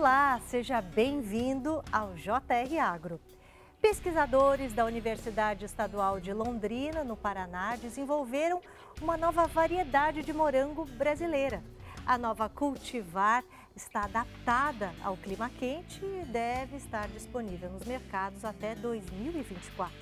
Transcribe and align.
Olá, 0.00 0.40
seja 0.46 0.80
bem-vindo 0.80 1.84
ao 1.92 2.14
JR 2.14 2.78
Agro. 2.82 3.20
Pesquisadores 3.82 4.72
da 4.72 4.86
Universidade 4.86 5.66
Estadual 5.66 6.18
de 6.18 6.32
Londrina, 6.32 7.04
no 7.04 7.18
Paraná, 7.18 7.76
desenvolveram 7.76 8.62
uma 9.02 9.18
nova 9.18 9.46
variedade 9.46 10.22
de 10.22 10.32
morango 10.32 10.86
brasileira. 10.86 11.62
A 12.06 12.16
nova 12.16 12.48
cultivar 12.48 13.44
está 13.76 14.04
adaptada 14.04 14.90
ao 15.04 15.18
clima 15.18 15.50
quente 15.50 16.02
e 16.02 16.24
deve 16.24 16.78
estar 16.78 17.06
disponível 17.08 17.68
nos 17.68 17.84
mercados 17.84 18.42
até 18.42 18.74
2024. 18.74 19.94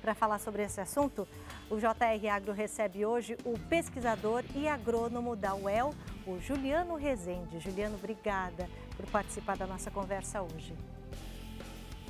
Para 0.00 0.14
falar 0.14 0.38
sobre 0.38 0.62
esse 0.62 0.80
assunto, 0.80 1.26
o 1.68 1.78
JR 1.78 2.28
Agro 2.32 2.52
recebe 2.52 3.04
hoje 3.04 3.36
o 3.44 3.58
pesquisador 3.68 4.44
e 4.54 4.68
agrônomo 4.68 5.34
da 5.34 5.52
UEL, 5.52 5.92
o 6.26 6.38
Juliano 6.40 6.96
Rezende. 6.96 7.58
Juliano, 7.58 7.96
obrigada 7.96 8.68
por 8.96 9.06
participar 9.06 9.56
da 9.56 9.66
nossa 9.66 9.90
conversa 9.90 10.42
hoje. 10.42 10.74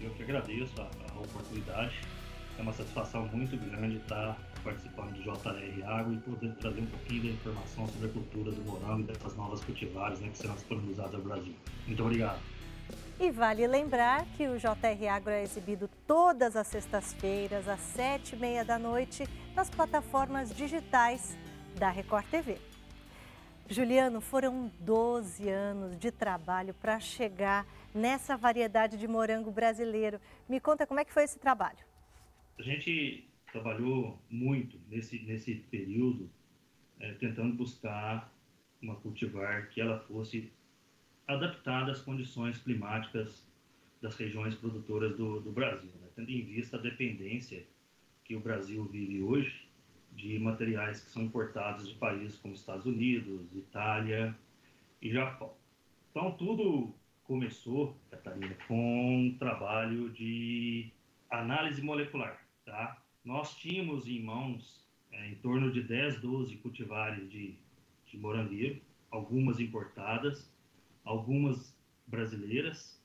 Eu 0.01 0.11
que 0.11 0.23
agradeço 0.23 0.73
a, 0.81 0.91
a 1.15 1.21
oportunidade. 1.21 2.01
É 2.59 2.63
uma 2.63 2.73
satisfação 2.73 3.27
muito 3.29 3.57
grande 3.57 3.97
estar 3.97 4.37
participando 4.63 5.13
do 5.15 5.23
JR 5.23 5.85
Agro 5.87 6.15
e 6.15 6.19
poder 6.19 6.55
trazer 6.57 6.81
um 6.81 6.87
pouquinho 6.87 7.23
da 7.25 7.29
informação 7.31 7.89
sobre 7.89 8.09
a 8.09 8.13
cultura 8.13 8.53
do 8.53 8.63
morango 8.63 9.03
e 9.03 9.05
dessas 9.05 9.35
novas 9.37 9.65
cultivares 9.65 10.21
né, 10.21 10.29
que 10.29 10.39
serão 10.39 10.55
disponibilizadas 10.55 11.15
ao 11.15 11.21
Brasil. 11.21 11.55
Muito 11.87 12.03
obrigado. 12.03 12.41
E 13.19 13.31
vale 13.31 13.67
lembrar 13.67 14.27
que 14.37 14.49
o 14.49 14.59
JR 14.59 15.09
Agro 15.11 15.31
é 15.31 15.43
exibido 15.43 15.89
todas 16.07 16.57
as 16.57 16.67
sextas-feiras, 16.67 17.69
às 17.69 17.81
sete 17.81 18.35
e 18.35 18.39
meia 18.39 18.65
da 18.65 18.79
noite, 18.79 19.29
nas 19.55 19.71
plataformas 19.71 20.55
digitais 20.55 21.37
da 21.79 21.89
Record 21.89 22.27
TV. 22.27 22.72
Juliano, 23.69 24.21
foram 24.21 24.71
12 24.81 25.49
anos 25.49 25.99
de 25.99 26.11
trabalho 26.11 26.75
para 26.75 27.01
chegar 27.01 27.67
nessa 27.95 28.37
variedade 28.37 28.99
de 28.99 29.09
morango 29.09 29.51
brasileiro. 29.51 30.21
Me 30.49 30.61
conta 30.61 30.87
como 30.87 31.01
é 31.01 31.05
que 31.05 31.13
foi 31.13 31.25
esse 31.25 31.39
trabalho. 31.39 31.79
A 32.59 32.63
gente 32.63 33.29
trabalhou 33.51 34.19
muito 34.31 34.79
nesse, 34.89 35.19
nesse 35.21 35.55
período, 35.55 36.31
é, 37.01 37.13
tentando 37.15 37.55
buscar 37.55 38.33
uma 38.83 38.97
cultivar 38.97 39.69
que 39.69 39.81
ela 39.81 40.01
fosse 40.01 40.53
adaptada 41.27 41.93
às 41.93 42.01
condições 42.01 42.59
climáticas 42.59 43.47
das 44.01 44.17
regiões 44.17 44.55
produtoras 44.55 45.17
do, 45.17 45.41
do 45.41 45.53
Brasil, 45.53 45.91
né? 46.01 46.09
tendo 46.17 46.31
em 46.31 46.45
vista 46.45 46.77
a 46.77 46.81
dependência 46.81 47.65
que 48.25 48.35
o 48.35 48.41
Brasil 48.41 48.85
vive 48.87 49.23
hoje 49.23 49.62
materiais 50.53 51.03
que 51.03 51.11
são 51.11 51.23
importados 51.23 51.89
de 51.89 51.95
países 51.95 52.39
como 52.39 52.55
Estados 52.55 52.87
Unidos, 52.87 53.55
Itália 53.55 54.37
e 55.01 55.11
Japão. 55.11 55.55
Então, 56.11 56.33
tudo 56.33 56.95
começou, 57.25 57.97
Catarina, 58.11 58.55
com 58.69 59.27
um 59.27 59.39
trabalho 59.39 60.11
de 60.11 60.91
análise 61.31 61.81
molecular. 61.81 62.39
Tá? 62.65 63.03
Nós 63.25 63.57
tínhamos 63.57 64.07
em 64.07 64.23
mãos 64.23 64.87
é, 65.11 65.31
em 65.31 65.35
torno 65.37 65.73
de 65.73 65.83
10, 65.83 66.21
12 66.21 66.57
cultivares 66.59 67.31
de, 67.31 67.57
de 68.07 68.19
morangueiro, 68.19 68.81
algumas 69.11 69.59
importadas, 69.59 70.51
algumas 71.05 71.75
brasileiras, 72.07 73.01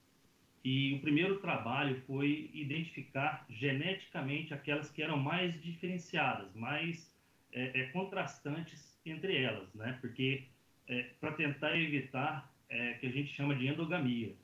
e 0.64 0.96
o 0.96 1.00
primeiro 1.00 1.40
trabalho 1.40 2.02
foi 2.06 2.50
identificar 2.54 3.46
geneticamente 3.50 4.54
aquelas 4.54 4.90
que 4.90 5.02
eram 5.02 5.18
mais 5.18 5.62
diferenciadas, 5.62 6.54
mais 6.54 7.17
é, 7.52 7.82
é, 7.82 7.86
contrastantes 7.88 8.98
entre 9.06 9.38
elas, 9.38 9.74
né? 9.74 9.98
Porque 10.02 10.44
é, 10.88 11.04
para 11.20 11.32
tentar 11.34 11.78
evitar 11.78 12.52
é, 12.70 12.94
que 12.94 13.08
a 13.08 13.12
gente 13.12 13.34
chama 13.34 13.56
de 13.56 13.68
endogamia. 13.68 14.36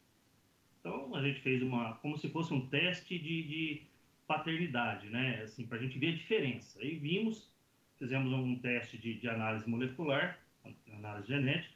Então 0.79 1.15
a 1.15 1.21
gente 1.21 1.39
fez 1.41 1.61
uma, 1.61 1.93
como 1.95 2.17
se 2.17 2.29
fosse 2.29 2.53
um 2.53 2.67
teste 2.67 3.17
de, 3.17 3.43
de 3.43 3.81
paternidade, 4.27 5.07
né? 5.09 5.41
Assim, 5.43 5.65
para 5.65 5.77
a 5.77 5.81
gente 5.81 5.97
ver 5.97 6.09
a 6.09 6.15
diferença. 6.15 6.79
Aí 6.81 6.95
vimos, 6.95 7.49
fizemos 7.97 8.31
um 8.31 8.55
teste 8.59 8.97
de, 8.97 9.15
de 9.15 9.29
análise 9.29 9.69
molecular, 9.69 10.39
análise 10.93 11.27
genética, 11.27 11.75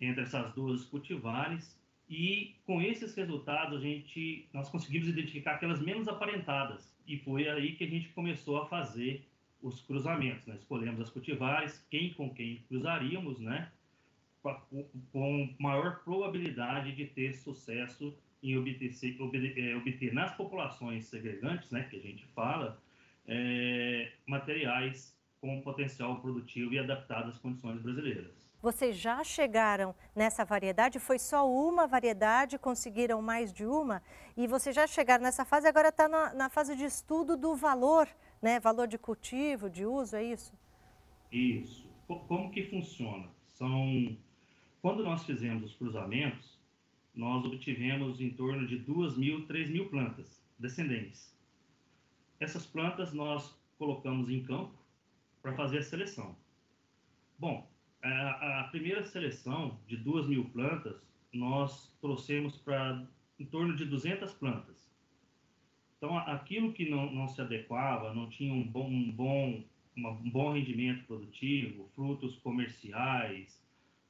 entre 0.00 0.22
essas 0.22 0.52
duas 0.54 0.84
cultivares 0.84 1.78
e 2.08 2.54
com 2.64 2.80
esses 2.80 3.14
resultados 3.14 3.78
a 3.78 3.80
gente 3.80 4.48
nós 4.52 4.68
conseguimos 4.70 5.08
identificar 5.08 5.52
aquelas 5.52 5.80
menos 5.80 6.08
aparentadas 6.08 6.96
e 7.06 7.18
foi 7.18 7.48
aí 7.48 7.74
que 7.74 7.84
a 7.84 7.88
gente 7.88 8.08
começou 8.10 8.62
a 8.62 8.66
fazer 8.66 9.27
os 9.62 9.80
cruzamentos, 9.82 10.46
né? 10.46 10.56
Escolhemos 10.56 11.00
as 11.00 11.10
cultivares, 11.10 11.84
quem 11.90 12.12
com 12.14 12.32
quem 12.32 12.62
cruzaríamos, 12.68 13.40
né? 13.40 13.70
Com 15.12 15.54
maior 15.58 16.00
probabilidade 16.04 16.94
de 16.94 17.06
ter 17.06 17.34
sucesso 17.34 18.16
em 18.42 18.56
obter, 18.56 18.92
obter, 19.20 19.58
é, 19.58 19.76
obter 19.76 20.14
nas 20.14 20.34
populações 20.36 21.06
segregantes, 21.06 21.70
né? 21.70 21.84
Que 21.84 21.96
a 21.96 22.00
gente 22.00 22.24
fala, 22.28 22.80
é, 23.26 24.12
materiais 24.26 25.16
com 25.40 25.60
potencial 25.60 26.20
produtivo 26.20 26.74
e 26.74 26.78
adaptado 26.78 27.28
às 27.28 27.38
condições 27.38 27.80
brasileiras. 27.82 28.47
Vocês 28.60 28.96
já 28.96 29.22
chegaram 29.22 29.94
nessa 30.16 30.44
variedade? 30.44 30.98
Foi 30.98 31.18
só 31.18 31.48
uma 31.48 31.86
variedade? 31.86 32.58
Conseguiram 32.58 33.22
mais 33.22 33.52
de 33.52 33.64
uma? 33.64 34.02
E 34.36 34.48
vocês 34.48 34.74
já 34.74 34.84
chegaram 34.86 35.22
nessa 35.22 35.44
fase, 35.44 35.68
agora 35.68 35.90
está 35.90 36.08
na, 36.08 36.34
na, 36.34 36.50
fase 36.50 36.74
de 36.74 36.84
estudo 36.84 37.36
do 37.36 37.54
valor, 37.54 38.08
né? 38.42 38.58
Valor 38.58 38.88
de 38.88 38.98
cultivo, 38.98 39.70
de 39.70 39.86
uso, 39.86 40.16
é 40.16 40.24
isso? 40.24 40.52
Isso. 41.30 41.88
Como 42.26 42.50
que 42.50 42.64
funciona? 42.64 43.28
São... 43.46 44.16
Quando 44.82 45.04
nós 45.04 45.24
fizemos 45.24 45.64
os 45.64 45.76
cruzamentos, 45.76 46.58
nós 47.14 47.44
obtivemos 47.44 48.20
em 48.20 48.30
torno 48.30 48.66
de 48.66 48.78
2 48.78 49.16
mil, 49.16 49.46
3 49.46 49.70
mil 49.70 49.88
plantas 49.88 50.42
descendentes. 50.58 51.32
Essas 52.40 52.66
plantas 52.66 53.12
nós 53.12 53.56
colocamos 53.78 54.28
em 54.30 54.42
campo 54.42 54.74
para 55.42 55.54
fazer 55.54 55.78
a 55.78 55.82
seleção. 55.82 56.36
Bom, 57.38 57.68
a, 58.02 58.60
a 58.60 58.64
primeira 58.64 59.04
seleção 59.04 59.78
de 59.86 59.96
duas 59.96 60.26
mil 60.26 60.44
plantas, 60.50 61.06
nós 61.32 61.92
trouxemos 62.00 62.56
para 62.56 63.06
em 63.38 63.46
torno 63.46 63.76
de 63.76 63.84
200 63.84 64.32
plantas. 64.32 64.88
Então, 65.96 66.16
aquilo 66.16 66.72
que 66.72 66.88
não, 66.88 67.12
não 67.12 67.28
se 67.28 67.40
adequava, 67.40 68.14
não 68.14 68.28
tinha 68.28 68.52
um 68.52 68.66
bom, 68.66 68.88
um 68.88 69.10
bom, 69.10 69.64
uma, 69.96 70.10
um 70.10 70.30
bom 70.30 70.52
rendimento 70.52 71.04
produtivo, 71.06 71.88
frutos 71.94 72.36
comerciais, 72.36 73.60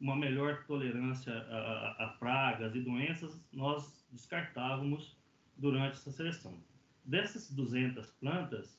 uma 0.00 0.14
melhor 0.14 0.64
tolerância 0.66 1.32
a, 1.32 1.56
a, 1.56 2.04
a, 2.04 2.08
pragas 2.18 2.74
e 2.74 2.80
doenças, 2.80 3.42
nós 3.52 4.06
descartávamos 4.12 5.16
durante 5.56 5.94
essa 5.94 6.10
seleção. 6.10 6.58
Dessas 7.04 7.50
200 7.50 8.06
plantas, 8.12 8.78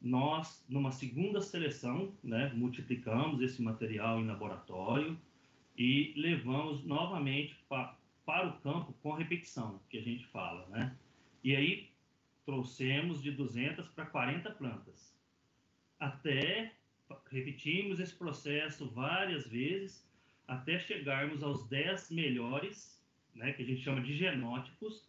nós, 0.00 0.64
numa 0.68 0.90
segunda 0.90 1.40
seleção, 1.40 2.12
né, 2.22 2.52
multiplicamos 2.54 3.40
esse 3.40 3.62
material 3.62 4.20
em 4.20 4.26
laboratório 4.26 5.18
e 5.76 6.12
levamos 6.16 6.84
novamente 6.84 7.56
pa, 7.68 7.98
para 8.24 8.48
o 8.48 8.60
campo 8.60 8.92
com 9.02 9.12
repetição, 9.12 9.80
que 9.88 9.98
a 9.98 10.02
gente 10.02 10.26
fala, 10.26 10.66
né? 10.68 10.96
E 11.42 11.54
aí 11.54 11.90
trouxemos 12.44 13.22
de 13.22 13.30
200 13.30 13.88
para 13.88 14.06
40 14.06 14.50
plantas. 14.52 15.14
Até 15.98 16.72
repetimos 17.30 18.00
esse 18.00 18.14
processo 18.14 18.88
várias 18.90 19.46
vezes 19.46 20.04
até 20.46 20.78
chegarmos 20.78 21.42
aos 21.42 21.66
10 21.68 22.10
melhores, 22.10 23.02
né, 23.34 23.52
que 23.52 23.62
a 23.62 23.66
gente 23.66 23.82
chama 23.82 24.00
de 24.00 24.16
genótipos, 24.16 25.08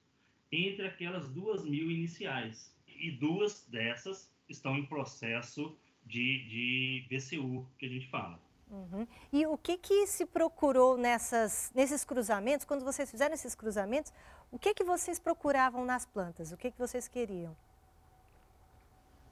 entre 0.51 0.87
aquelas 0.87 1.29
duas 1.29 1.65
mil 1.65 1.91
iniciais. 1.91 2.73
E 2.87 3.11
duas 3.11 3.67
dessas 3.69 4.33
estão 4.49 4.77
em 4.77 4.85
processo 4.85 5.77
de, 6.05 7.05
de 7.07 7.07
VCU, 7.09 7.67
que 7.77 7.85
a 7.85 7.89
gente 7.89 8.07
fala. 8.09 8.39
Uhum. 8.69 9.07
E 9.31 9.45
o 9.45 9.57
que, 9.57 9.77
que 9.77 10.07
se 10.07 10.25
procurou 10.25 10.97
nessas, 10.97 11.71
nesses 11.75 12.03
cruzamentos, 12.03 12.65
quando 12.65 12.83
vocês 12.83 13.09
fizeram 13.09 13.33
esses 13.33 13.53
cruzamentos, 13.55 14.11
o 14.51 14.57
que, 14.57 14.73
que 14.73 14.83
vocês 14.83 15.19
procuravam 15.19 15.85
nas 15.85 16.05
plantas? 16.05 16.51
O 16.51 16.57
que, 16.57 16.71
que 16.71 16.77
vocês 16.77 17.07
queriam? 17.07 17.55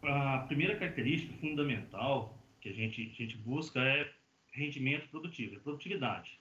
A 0.03 0.39
primeira 0.47 0.77
característica 0.77 1.33
fundamental 1.37 2.37
que 2.59 2.69
a 2.69 2.73
gente, 2.73 3.01
a 3.01 3.23
gente 3.23 3.37
busca 3.37 3.79
é 3.79 4.11
rendimento 4.51 5.09
produtivo, 5.09 5.55
é 5.55 5.59
produtividade. 5.59 6.39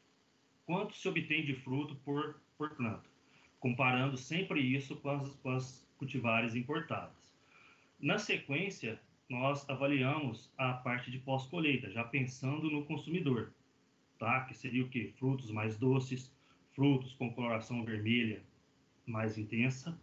Quanto 0.66 0.94
se 0.94 1.08
obtém 1.08 1.44
de 1.44 1.54
fruto 1.54 1.94
por, 1.96 2.40
por 2.58 2.70
planta, 2.76 3.08
comparando 3.58 4.16
sempre 4.16 4.60
isso 4.60 4.96
com 4.96 5.10
as, 5.10 5.34
com 5.36 5.50
as 5.50 5.88
cultivares 5.96 6.54
importadas. 6.54 7.21
Na 8.02 8.18
sequência, 8.18 9.00
nós 9.30 9.64
avaliamos 9.70 10.52
a 10.58 10.72
parte 10.72 11.08
de 11.08 11.20
pós-colheita, 11.20 11.88
já 11.88 12.02
pensando 12.02 12.68
no 12.68 12.84
consumidor, 12.84 13.52
tá? 14.18 14.40
Que 14.40 14.54
seria 14.54 14.82
o 14.82 14.88
que? 14.88 15.12
Frutos 15.20 15.52
mais 15.52 15.78
doces, 15.78 16.34
frutos 16.72 17.12
com 17.14 17.32
coloração 17.32 17.84
vermelha 17.84 18.42
mais 19.06 19.38
intensa, 19.38 19.96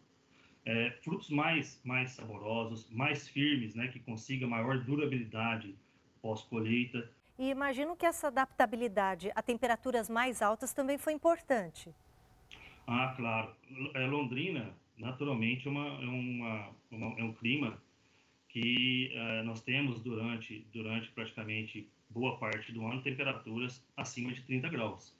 é, 0.65 0.91
frutos 1.03 1.29
mais, 1.29 1.81
mais 1.83 2.11
saborosos, 2.11 2.89
mais 2.89 3.27
firmes, 3.27 3.75
né? 3.75 3.89
Que 3.89 3.99
consiga 3.99 4.47
maior 4.47 4.77
durabilidade 4.79 5.75
pós-colheita. 6.21 7.11
E 7.37 7.49
imagino 7.49 7.97
que 7.97 8.05
essa 8.05 8.27
adaptabilidade 8.27 9.29
a 9.35 9.41
temperaturas 9.41 10.09
mais 10.09 10.41
altas 10.41 10.73
também 10.73 10.97
foi 10.97 11.11
importante. 11.11 11.93
Ah, 12.87 13.13
claro. 13.17 13.53
É, 13.93 14.05
Londrina, 14.07 14.73
naturalmente, 14.97 15.67
é, 15.67 15.71
uma, 15.71 15.87
é, 16.01 16.05
uma, 16.05 16.69
uma, 16.89 17.19
é 17.19 17.23
um 17.25 17.33
clima 17.33 17.77
que 18.49 19.11
uh, 19.13 19.43
nós 19.45 19.61
temos 19.61 20.01
durante, 20.01 20.67
durante 20.73 21.09
praticamente 21.11 21.87
boa 22.09 22.37
parte 22.37 22.71
do 22.71 22.85
ano 22.85 23.01
temperaturas 23.01 23.83
acima 23.95 24.33
de 24.33 24.41
30 24.41 24.67
graus. 24.69 25.15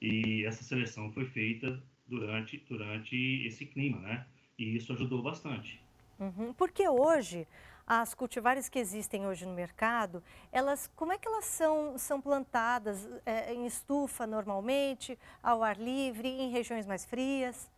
E 0.00 0.44
essa 0.44 0.64
seleção 0.64 1.12
foi 1.12 1.26
feita 1.26 1.80
durante, 2.06 2.58
durante 2.68 3.46
esse 3.46 3.66
clima, 3.66 3.98
né? 4.00 4.26
E 4.58 4.76
isso 4.76 4.92
ajudou 4.92 5.22
bastante. 5.22 5.80
Uhum. 6.18 6.54
Porque 6.54 6.88
hoje, 6.88 7.46
as 7.86 8.14
cultivares 8.14 8.68
que 8.68 8.78
existem 8.78 9.26
hoje 9.26 9.44
no 9.44 9.52
mercado, 9.52 10.22
elas, 10.50 10.90
como 10.96 11.12
é 11.12 11.18
que 11.18 11.28
elas 11.28 11.44
são, 11.44 11.98
são 11.98 12.20
plantadas 12.20 13.06
é, 13.26 13.52
em 13.52 13.66
estufa 13.66 14.26
normalmente, 14.26 15.18
ao 15.42 15.62
ar 15.62 15.78
livre, 15.78 16.28
em 16.28 16.50
regiões 16.50 16.86
mais 16.86 17.04
frias? 17.04 17.70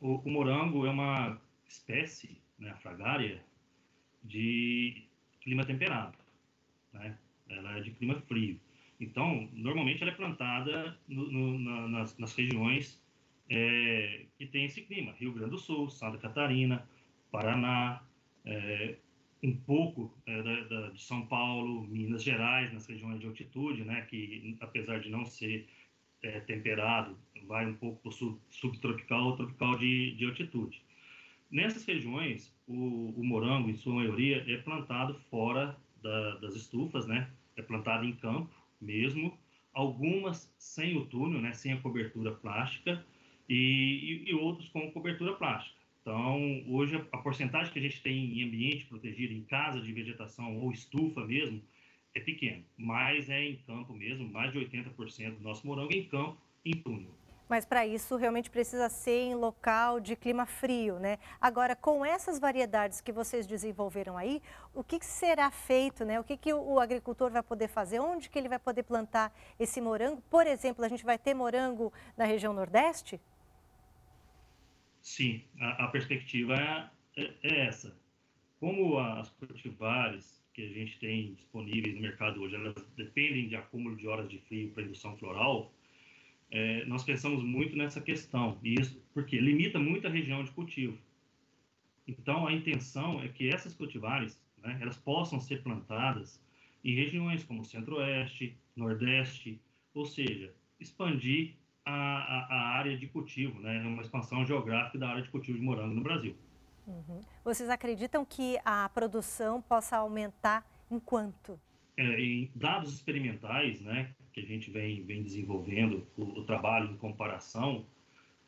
O, 0.00 0.16
o 0.16 0.30
morango 0.30 0.86
é 0.86 0.90
uma 0.90 1.38
espécie, 1.70 2.42
né, 2.58 2.70
a 2.70 2.76
fragária, 2.76 3.42
de 4.22 5.04
clima 5.40 5.64
temperado, 5.64 6.18
né? 6.92 7.16
Ela 7.48 7.78
é 7.78 7.80
de 7.80 7.90
clima 7.92 8.20
frio. 8.28 8.60
Então, 9.00 9.48
normalmente 9.52 10.02
ela 10.02 10.12
é 10.12 10.14
plantada 10.14 10.98
no, 11.08 11.32
no, 11.32 11.58
na, 11.58 11.88
nas, 11.88 12.18
nas, 12.18 12.34
regiões 12.34 13.02
é, 13.48 14.26
que 14.36 14.46
tem 14.46 14.66
esse 14.66 14.82
clima. 14.82 15.12
Rio 15.12 15.32
Grande 15.32 15.52
do 15.52 15.58
Sul, 15.58 15.88
Santa 15.88 16.18
Catarina, 16.18 16.86
Paraná, 17.30 18.02
é, 18.44 18.96
um 19.42 19.56
pouco 19.56 20.14
é, 20.26 20.42
da, 20.42 20.60
da, 20.64 20.90
de 20.90 21.02
São 21.02 21.26
Paulo, 21.26 21.82
Minas 21.86 22.22
Gerais, 22.22 22.72
nas 22.72 22.86
regiões 22.86 23.18
de 23.20 23.26
altitude, 23.26 23.84
né? 23.84 24.02
Que 24.02 24.56
apesar 24.60 25.00
de 25.00 25.08
não 25.08 25.24
ser 25.24 25.66
é, 26.22 26.40
temperado, 26.40 27.16
vai 27.46 27.66
um 27.66 27.74
pouco 27.74 28.02
para 28.02 28.26
o 28.26 28.40
subtropical 28.50 29.24
ou 29.28 29.36
tropical 29.36 29.78
de, 29.78 30.14
de 30.16 30.26
altitude. 30.26 30.82
Nessas 31.50 31.84
regiões, 31.84 32.54
o, 32.66 33.12
o, 33.16 33.24
morango, 33.24 33.68
em 33.68 33.74
sua 33.74 33.94
maioria, 33.94 34.44
é 34.46 34.56
plantado 34.58 35.14
fora 35.30 35.76
da, 36.00 36.36
das 36.36 36.54
estufas, 36.54 37.06
né? 37.06 37.28
É 37.56 37.62
plantado 37.62 38.04
em 38.04 38.12
campo 38.12 38.54
mesmo, 38.80 39.36
algumas 39.72 40.54
sem 40.56 40.96
o 40.96 41.06
túnel, 41.06 41.40
né? 41.40 41.52
Sem 41.52 41.72
a 41.72 41.80
cobertura 41.80 42.32
plástica 42.32 43.04
e, 43.48 44.24
e, 44.26 44.30
e 44.30 44.34
outros 44.34 44.68
com 44.68 44.92
cobertura 44.92 45.32
plástica. 45.32 45.76
Então, 46.00 46.64
hoje, 46.68 46.96
a, 46.96 47.16
a 47.16 47.18
porcentagem 47.18 47.72
que 47.72 47.78
a 47.80 47.82
gente 47.82 48.00
tem 48.00 48.38
em 48.38 48.44
ambiente 48.44 48.86
protegido, 48.86 49.34
em 49.34 49.42
casa 49.42 49.80
de 49.80 49.92
vegetação 49.92 50.56
ou 50.58 50.70
estufa 50.70 51.26
mesmo, 51.26 51.60
é 52.14 52.20
pequeno, 52.20 52.64
mas 52.76 53.28
é 53.28 53.44
em 53.44 53.56
campo 53.56 53.92
mesmo, 53.92 54.28
mais 54.28 54.52
de 54.52 54.58
80% 54.58 55.36
do 55.36 55.42
nosso 55.42 55.66
morango 55.66 55.92
é 55.92 55.96
em 55.96 56.04
campo, 56.04 56.36
em 56.64 56.72
túnel. 56.72 57.14
Mas 57.50 57.64
para 57.64 57.84
isso 57.84 58.14
realmente 58.14 58.48
precisa 58.48 58.88
ser 58.88 59.22
em 59.22 59.34
local 59.34 59.98
de 59.98 60.14
clima 60.14 60.46
frio, 60.46 61.00
né? 61.00 61.18
Agora, 61.40 61.74
com 61.74 62.06
essas 62.06 62.38
variedades 62.38 63.00
que 63.00 63.10
vocês 63.10 63.44
desenvolveram 63.44 64.16
aí, 64.16 64.40
o 64.72 64.84
que, 64.84 65.00
que 65.00 65.04
será 65.04 65.50
feito, 65.50 66.04
né? 66.04 66.20
O 66.20 66.22
que, 66.22 66.36
que 66.36 66.52
o, 66.52 66.78
agricultor 66.78 67.28
vai 67.28 67.42
poder 67.42 67.66
fazer? 67.66 67.98
Onde 67.98 68.30
que 68.30 68.38
ele 68.38 68.48
vai 68.48 68.60
poder 68.60 68.84
plantar 68.84 69.36
esse 69.58 69.80
morango? 69.80 70.22
Por 70.30 70.46
exemplo, 70.46 70.84
a 70.84 70.88
gente 70.88 71.04
vai 71.04 71.18
ter 71.18 71.34
morango 71.34 71.92
na 72.16 72.24
região 72.24 72.52
Nordeste? 72.52 73.20
Sim, 75.02 75.42
a, 75.60 75.86
a 75.86 75.88
perspectiva 75.88 76.54
é, 76.54 76.88
é, 77.16 77.34
é 77.42 77.66
essa. 77.66 77.92
Como 78.60 78.96
as 78.96 79.28
cultivares 79.30 80.40
que 80.54 80.62
a 80.62 80.68
gente 80.68 81.00
tem 81.00 81.34
disponíveis 81.34 81.96
no 81.96 82.00
mercado 82.00 82.40
hoje, 82.42 82.54
elas 82.54 82.76
dependem 82.96 83.48
de 83.48 83.56
acúmulo 83.56 83.96
de 83.96 84.06
horas 84.06 84.28
de 84.28 84.38
frio 84.42 84.70
para 84.70 84.84
indução 84.84 85.16
floral, 85.16 85.72
é, 86.50 86.84
nós 86.86 87.04
pensamos 87.04 87.42
muito 87.44 87.76
nessa 87.76 88.00
questão, 88.00 88.58
e 88.62 88.74
isso 88.74 89.00
porque 89.14 89.38
limita 89.38 89.78
muito 89.78 90.06
a 90.06 90.10
região 90.10 90.42
de 90.42 90.50
cultivo. 90.50 90.98
Então, 92.06 92.46
a 92.46 92.52
intenção 92.52 93.22
é 93.22 93.28
que 93.28 93.48
essas 93.48 93.72
cultivares, 93.74 94.42
né, 94.58 94.78
elas 94.80 94.96
possam 94.96 95.40
ser 95.40 95.62
plantadas 95.62 96.42
em 96.84 96.94
regiões 96.94 97.44
como 97.44 97.64
Centro-Oeste, 97.64 98.56
Nordeste, 98.74 99.60
ou 99.94 100.04
seja, 100.04 100.52
expandir 100.80 101.54
a, 101.84 101.92
a, 101.92 102.46
a, 102.50 102.68
área 102.78 102.96
de 102.96 103.06
cultivo, 103.06 103.60
né, 103.60 103.80
uma 103.82 104.02
expansão 104.02 104.44
geográfica 104.44 104.98
da 104.98 105.08
área 105.08 105.22
de 105.22 105.28
cultivo 105.28 105.58
de 105.58 105.64
morango 105.64 105.94
no 105.94 106.02
Brasil. 106.02 106.36
Uhum. 106.86 107.20
Vocês 107.44 107.68
acreditam 107.68 108.24
que 108.24 108.58
a 108.64 108.88
produção 108.88 109.62
possa 109.62 109.98
aumentar 109.98 110.66
em 110.90 110.98
quanto? 110.98 111.60
É, 111.96 112.20
em 112.20 112.50
dados 112.54 112.92
experimentais, 112.92 113.80
né, 113.80 114.14
que 114.32 114.40
a 114.40 114.44
gente 114.44 114.70
vem, 114.70 115.02
vem 115.02 115.22
desenvolvendo, 115.22 116.06
o, 116.16 116.40
o 116.40 116.44
trabalho 116.44 116.90
em 116.90 116.96
comparação, 116.96 117.84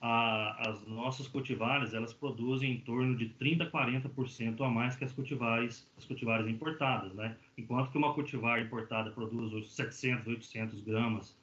a, 0.00 0.68
as 0.68 0.84
nossas 0.86 1.28
cultivares, 1.28 1.94
elas 1.94 2.12
produzem 2.12 2.72
em 2.72 2.80
torno 2.80 3.16
de 3.16 3.28
30% 3.40 3.62
a 3.62 3.70
40% 3.70 4.60
a 4.60 4.68
mais 4.68 4.96
que 4.96 5.04
as 5.04 5.12
cultivares, 5.12 5.88
as 5.96 6.04
cultivares 6.04 6.48
importadas, 6.48 7.14
né? 7.14 7.36
Enquanto 7.56 7.92
que 7.92 7.98
uma 7.98 8.12
cultivar 8.12 8.60
importada 8.60 9.12
produz 9.12 9.52
os 9.52 9.72
700, 9.76 10.26
800 10.26 10.80
gramas 10.80 11.38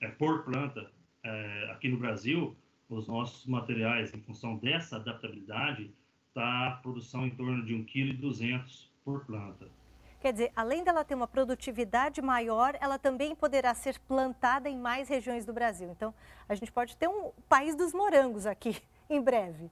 é, 0.00 0.08
por 0.08 0.44
planta, 0.44 0.90
é, 1.24 1.70
aqui 1.70 1.88
no 1.88 1.96
Brasil, 1.96 2.54
os 2.90 3.08
nossos 3.08 3.46
materiais, 3.46 4.12
em 4.12 4.20
função 4.20 4.56
dessa 4.58 4.96
adaptabilidade, 4.96 5.90
está 6.28 6.68
a 6.68 6.70
produção 6.72 7.26
em 7.26 7.30
torno 7.30 7.64
de 7.64 7.74
1,2 7.74 8.38
kg 8.38 8.64
por 9.04 9.24
planta. 9.24 9.81
Quer 10.22 10.32
dizer, 10.34 10.52
além 10.54 10.84
dela 10.84 11.04
ter 11.04 11.16
uma 11.16 11.26
produtividade 11.26 12.22
maior, 12.22 12.78
ela 12.80 12.96
também 12.96 13.34
poderá 13.34 13.74
ser 13.74 13.98
plantada 13.98 14.70
em 14.70 14.78
mais 14.78 15.08
regiões 15.08 15.44
do 15.44 15.52
Brasil. 15.52 15.90
Então, 15.90 16.14
a 16.48 16.54
gente 16.54 16.70
pode 16.70 16.96
ter 16.96 17.08
um 17.08 17.32
país 17.48 17.74
dos 17.74 17.92
morangos 17.92 18.46
aqui 18.46 18.80
em 19.10 19.20
breve. 19.20 19.68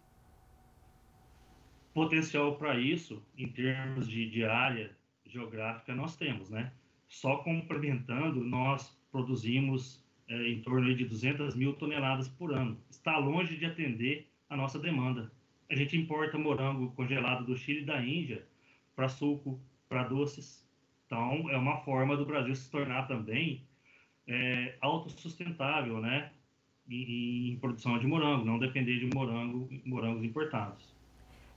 Potencial 1.94 2.56
para 2.56 2.76
isso, 2.76 3.24
em 3.38 3.46
termos 3.46 4.08
de, 4.08 4.28
de 4.28 4.44
área 4.44 4.90
geográfica, 5.24 5.94
nós 5.94 6.16
temos, 6.16 6.50
né? 6.50 6.72
Só 7.06 7.36
complementando, 7.44 8.42
nós 8.42 8.92
produzimos 9.12 10.04
é, 10.26 10.48
em 10.48 10.60
torno 10.62 10.92
de 10.92 11.04
200 11.04 11.54
mil 11.54 11.74
toneladas 11.74 12.26
por 12.26 12.52
ano. 12.52 12.76
Está 12.90 13.18
longe 13.18 13.56
de 13.56 13.66
atender 13.66 14.28
a 14.48 14.56
nossa 14.56 14.80
demanda. 14.80 15.30
A 15.70 15.76
gente 15.76 15.96
importa 15.96 16.36
morango 16.36 16.90
congelado 16.96 17.44
do 17.44 17.56
Chile 17.56 17.82
e 17.82 17.86
da 17.86 18.04
Índia 18.04 18.44
para 18.96 19.08
suco, 19.08 19.60
para 19.90 20.04
doces. 20.04 20.64
Então, 21.04 21.50
é 21.50 21.56
uma 21.56 21.78
forma 21.78 22.16
do 22.16 22.24
Brasil 22.24 22.54
se 22.54 22.70
tornar 22.70 23.08
também 23.08 23.66
é, 24.26 24.76
autossustentável, 24.80 26.00
né? 26.00 26.30
Em, 26.88 27.52
em, 27.52 27.58
produção 27.58 27.98
de 27.98 28.06
morango, 28.06 28.44
não 28.44 28.58
depender 28.58 28.98
de 29.00 29.06
morango, 29.12 29.68
morangos 29.84 30.24
importados. 30.24 30.94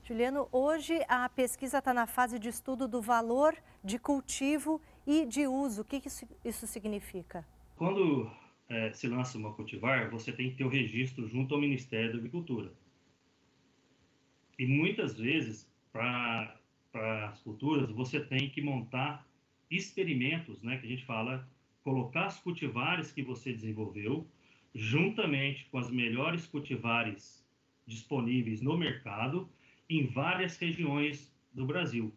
Juliano, 0.04 0.50
hoje 0.52 1.00
a 1.08 1.30
pesquisa 1.30 1.78
está 1.78 1.94
na 1.94 2.08
fase 2.08 2.38
de 2.40 2.50
estudo 2.50 2.88
do 2.88 3.02
valor 3.02 3.56
de 3.84 3.98
cultivo 3.98 4.82
e 5.08 5.26
de 5.26 5.48
uso. 5.48 5.84
O 5.84 5.86
que, 5.86 6.02
que 6.02 6.08
isso, 6.08 6.28
isso 6.44 6.68
significa? 6.68 7.46
Quando 7.76 8.30
é, 8.68 8.92
se 8.92 9.08
lança 9.08 9.38
uma 9.38 9.54
cultivar, 9.54 10.10
você 10.10 10.32
tem 10.32 10.50
que 10.50 10.58
ter 10.58 10.64
o 10.64 10.70
registro 10.70 11.28
junto 11.28 11.54
ao 11.54 11.62
Ministério 11.62 12.12
da 12.12 12.18
Agricultura. 12.18 12.72
E 14.58 14.66
muitas 14.66 15.18
vezes, 15.18 15.72
para 15.92 16.60
para 16.94 17.30
as 17.30 17.42
culturas, 17.42 17.90
você 17.90 18.20
tem 18.20 18.50
que 18.52 18.62
montar 18.62 19.28
experimentos, 19.70 20.62
né, 20.62 20.78
que 20.78 20.86
a 20.86 20.90
gente 20.90 21.04
fala, 21.04 21.50
colocar 21.84 22.28
as 22.28 22.40
cultivares 22.40 23.12
que 23.12 23.24
você 23.24 23.52
desenvolveu 23.52 24.26
juntamente 24.76 25.66
com 25.66 25.80
as 25.80 25.90
melhores 25.90 26.46
cultivares 26.46 27.44
disponíveis 27.86 28.62
no 28.62 28.78
mercado 28.78 29.50
em 29.90 30.06
várias 30.06 30.58
regiões 30.58 31.36
do 31.52 31.66
Brasil, 31.66 32.14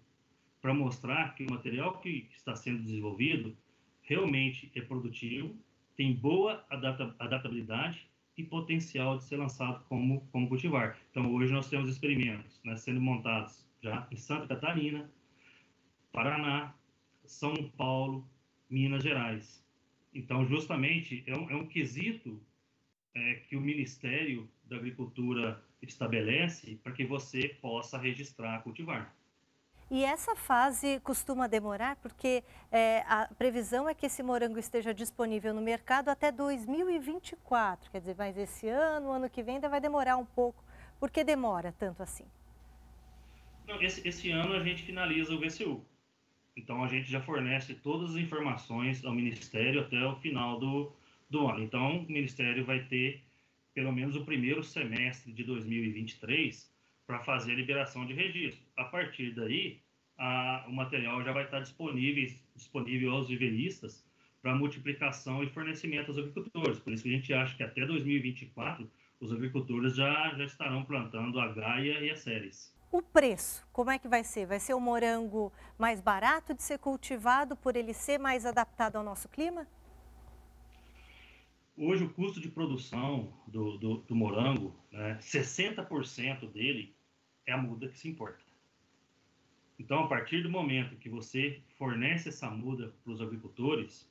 para 0.61 0.73
mostrar 0.73 1.35
que 1.35 1.45
o 1.45 1.51
material 1.51 1.99
que 1.99 2.29
está 2.35 2.55
sendo 2.55 2.83
desenvolvido 2.83 3.57
realmente 4.03 4.71
é 4.75 4.81
produtivo, 4.81 5.57
tem 5.97 6.15
boa 6.15 6.65
adaptabilidade 6.71 8.07
e 8.37 8.45
potencial 8.45 9.17
de 9.17 9.25
ser 9.25 9.37
lançado 9.37 9.85
como, 9.89 10.21
como 10.31 10.49
cultivar. 10.49 10.99
Então, 11.11 11.33
hoje 11.35 11.53
nós 11.53 11.69
temos 11.69 11.89
experimentos 11.89 12.61
né, 12.65 12.77
sendo 12.77 13.01
montados 13.01 13.67
já 13.87 14.07
em 14.11 14.17
Santa 14.17 14.49
Catarina, 14.49 15.09
Paraná, 16.13 16.75
São 17.25 17.55
Paulo, 17.77 18.29
Minas 18.69 19.03
Gerais. 19.03 19.65
Então, 20.13 20.45
justamente, 20.47 21.23
é 21.27 21.37
um, 21.37 21.51
é 21.51 21.55
um 21.55 21.67
quesito 21.67 22.41
é, 23.15 23.35
que 23.49 23.57
o 23.57 23.61
Ministério 23.61 24.49
da 24.65 24.77
Agricultura 24.77 25.63
estabelece 25.81 26.77
para 26.83 26.93
que 26.93 27.05
você 27.05 27.49
possa 27.61 27.97
registrar, 27.97 28.63
cultivar. 28.63 29.15
E 29.89 30.03
essa 30.03 30.35
fase 30.35 30.99
costuma 31.01 31.47
demorar 31.47 31.95
porque 31.97 32.43
é, 32.73 33.05
a 33.07 33.29
previsão 33.39 33.89
é 33.89 33.95
que 33.95 34.07
esse 34.07 34.21
morango 34.21 34.59
esteja 34.59 34.93
disponível 34.93 35.55
no 35.55 35.61
mercado 35.61 36.09
até 36.09 36.33
2024. 36.33 37.89
Quer 37.93 38.01
dizer, 38.01 38.17
mas 38.19 38.37
esse 38.37 38.69
ano, 38.69 39.13
ano 39.13 39.31
que 39.31 39.45
vem, 39.45 39.57
ainda 39.57 39.69
vai 39.69 39.81
demorar 39.81 40.17
um 40.17 40.25
pouco. 40.25 40.65
Por 40.99 41.09
que 41.09 41.23
demora 41.23 41.73
tanto 41.79 42.03
assim? 42.03 42.27
Esse, 43.81 44.07
esse 44.07 44.31
ano 44.31 44.55
a 44.55 44.63
gente 44.63 44.83
finaliza 44.83 45.35
o 45.35 45.39
VCU. 45.39 45.85
Então 46.57 46.83
a 46.83 46.89
gente 46.89 47.11
já 47.11 47.21
fornece 47.21 47.75
todas 47.75 48.11
as 48.11 48.17
informações 48.17 49.05
ao 49.05 49.15
Ministério 49.15 49.81
até 49.81 50.05
o 50.07 50.17
final 50.17 50.59
do, 50.59 50.93
do 51.29 51.47
ano. 51.47 51.63
Então, 51.63 51.99
o 51.99 52.07
Ministério 52.07 52.65
vai 52.65 52.85
ter 52.85 53.23
pelo 53.75 53.93
menos 53.93 54.17
o 54.17 54.25
primeiro 54.25 54.63
semestre 54.65 55.33
de 55.33 55.45
2023 55.45 56.73
para 57.07 57.21
fazer 57.21 57.53
a 57.53 57.57
liberação 57.57 58.07
de 58.07 58.15
registro. 58.15 58.65
A 58.77 58.85
partir 58.85 59.35
daí, 59.35 59.81
a, 60.17 60.65
o 60.67 60.73
material 60.73 61.23
já 61.23 61.33
vai 61.33 61.45
estar 61.45 61.61
disponível, 61.61 62.35
disponível 62.55 63.13
aos 63.13 63.29
viveristas 63.29 64.05
para 64.41 64.55
multiplicação 64.55 65.43
e 65.43 65.49
fornecimento 65.49 66.09
aos 66.09 66.19
agricultores. 66.19 66.79
Por 66.79 66.93
isso 66.93 67.03
que 67.03 67.11
a 67.11 67.13
gente 67.13 67.35
acha 67.35 67.57
que 67.57 67.63
até 67.63 67.85
2024 67.85 68.91
os 69.21 69.33
agricultores 69.33 69.95
já, 69.95 70.35
já 70.37 70.45
estarão 70.45 70.85
plantando 70.85 71.39
a 71.39 71.49
Gaia 71.49 72.01
e 72.01 72.11
a 72.11 72.17
Ceres. 72.17 72.76
O 72.97 73.03
preço, 73.03 73.63
como 73.75 73.91
é 73.91 73.99
que 73.99 74.09
vai 74.09 74.25
ser? 74.25 74.47
Vai 74.47 74.59
ser 74.59 74.73
o 74.73 74.81
morango 74.81 75.53
mais 75.77 76.01
barato 76.01 76.55
de 76.55 76.63
ser 76.63 76.79
cultivado 76.79 77.55
por 77.55 77.77
ele 77.77 77.93
ser 77.93 78.17
mais 78.17 78.47
adaptado 78.47 78.97
ao 78.97 79.05
nosso 79.05 79.29
clima? 79.29 79.69
Hoje 81.77 82.05
o 82.05 82.09
custo 82.15 82.41
de 82.41 82.49
produção 82.49 83.35
do, 83.47 83.77
do, 83.77 83.97
do 83.99 84.17
morango, 84.17 84.75
né, 84.91 85.19
60% 85.21 86.51
dele 86.51 86.97
é 87.45 87.53
a 87.53 87.59
muda 87.59 87.87
que 87.87 87.99
se 87.99 88.09
importa. 88.09 88.43
Então, 89.79 90.05
a 90.05 90.09
partir 90.09 90.43
do 90.43 90.49
momento 90.49 90.97
que 90.97 91.11
você 91.11 91.61
fornece 91.77 92.31
essa 92.31 92.49
muda 92.49 92.95
para 93.05 93.13
os 93.13 93.21
agricultores, 93.21 94.11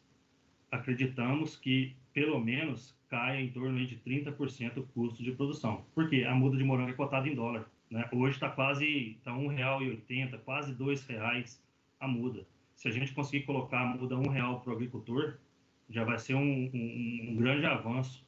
acreditamos 0.72 1.58
que 1.58 1.96
pelo 2.14 2.40
menos 2.40 2.96
caia 3.08 3.42
em 3.42 3.52
torno 3.52 3.84
de 3.84 3.98
30% 3.98 4.78
o 4.78 4.84
custo 4.90 5.24
de 5.24 5.32
produção. 5.32 5.84
Porque 5.96 6.24
a 6.24 6.36
muda 6.36 6.56
de 6.56 6.64
morango 6.64 6.92
é 6.92 6.94
cotada 6.94 7.28
em 7.28 7.34
dólar. 7.34 7.68
Né? 7.90 8.08
Hoje 8.12 8.36
está 8.36 8.50
quase 8.50 9.20
tá 9.24 9.32
R$ 9.34 9.48
1,80, 9.48 10.40
quase 10.40 10.72
R$ 10.72 10.78
2,00 10.78 11.60
a 12.00 12.08
muda. 12.08 12.46
Se 12.76 12.88
a 12.88 12.92
gente 12.92 13.14
conseguir 13.14 13.46
colocar 13.46 13.82
a 13.82 13.86
muda 13.86 14.16
R$ 14.16 14.24
1,00 14.24 14.62
para 14.62 14.72
o 14.72 14.76
agricultor, 14.76 15.38
já 15.90 16.04
vai 16.04 16.18
ser 16.18 16.36
um, 16.36 16.70
um, 16.74 17.30
um 17.30 17.36
grande 17.36 17.66
avanço 17.66 18.26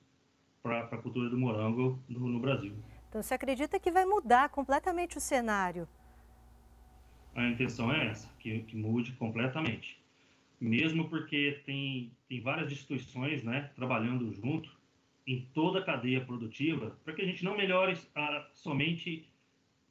para 0.62 0.82
a 0.82 0.98
cultura 0.98 1.30
do 1.30 1.38
morango 1.38 2.00
no, 2.08 2.28
no, 2.28 2.40
Brasil. 2.40 2.74
Então 3.10 3.22
você 3.22 3.34
acredita 3.34 3.80
que 3.80 3.92
vai 3.92 4.06
mudar 4.06 4.50
completamente 4.50 5.18
o 5.18 5.22
cenário? 5.22 5.88
A 7.36 7.48
intenção 7.48 7.92
é 7.94 8.08
essa, 8.08 8.30
que, 8.40 8.60
que 8.62 8.76
mude 8.76 9.14
completamente. 9.14 10.02
Mesmo 10.60 11.08
porque 11.08 11.62
tem, 11.66 12.12
tem 12.28 12.42
várias 12.42 12.72
instituições 12.72 13.44
né, 13.44 13.72
trabalhando 13.76 14.32
junto 14.34 14.70
em 15.26 15.42
toda 15.54 15.80
a 15.80 15.84
cadeia 15.84 16.26
produtiva 16.26 16.98
para 17.04 17.14
que 17.14 17.22
a 17.22 17.26
gente 17.26 17.44
não 17.44 17.56
melhore 17.56 17.98
a, 18.16 18.48
somente 18.54 19.30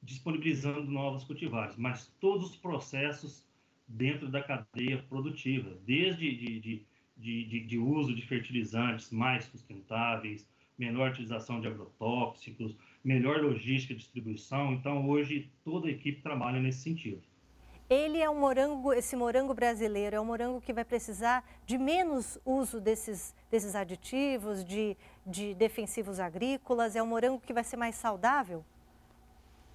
disponibilizando 0.07 0.91
novos 0.91 1.25
cultivares, 1.25 1.77
mas 1.77 2.07
todos 2.21 2.51
os 2.51 2.57
processos 2.57 3.45
dentro 3.87 4.29
da 4.29 4.43
cadeia 4.43 5.03
produtiva, 5.03 5.79
desde 5.85 6.35
de, 6.35 6.61
de 6.61 6.87
de, 7.17 7.61
de, 7.61 7.79
uso 7.79 8.15
de 8.15 8.27
fertilizantes 8.27 9.11
mais 9.11 9.45
sustentáveis, 9.47 10.47
menor 10.79 11.11
utilização 11.11 11.61
de 11.61 11.67
agrotóxicos, 11.67 12.77
melhor 13.03 13.41
logística 13.41 13.95
e 13.95 13.97
distribuição. 13.97 14.75
Então, 14.75 15.09
hoje, 15.09 15.51
toda 15.65 15.89
a 15.89 15.91
equipe 15.91 16.21
trabalha 16.21 16.61
nesse 16.61 16.81
sentido. 16.81 17.23
Ele 17.89 18.19
é 18.19 18.29
um 18.29 18.39
morango, 18.39 18.93
esse 18.93 19.15
morango 19.15 19.55
brasileiro, 19.55 20.17
é 20.17 20.21
um 20.21 20.25
morango 20.25 20.61
que 20.61 20.73
vai 20.73 20.85
precisar 20.85 21.45
de 21.65 21.79
menos 21.79 22.37
uso 22.45 22.81
desses, 22.81 23.33
desses 23.49 23.77
aditivos, 23.77 24.65
de, 24.65 24.97
de 25.25 25.55
defensivos 25.55 26.19
agrícolas, 26.19 26.97
é 26.97 27.03
um 27.03 27.07
morango 27.07 27.41
que 27.41 27.53
vai 27.53 27.63
ser 27.63 27.77
mais 27.77 27.95
saudável? 27.95 28.65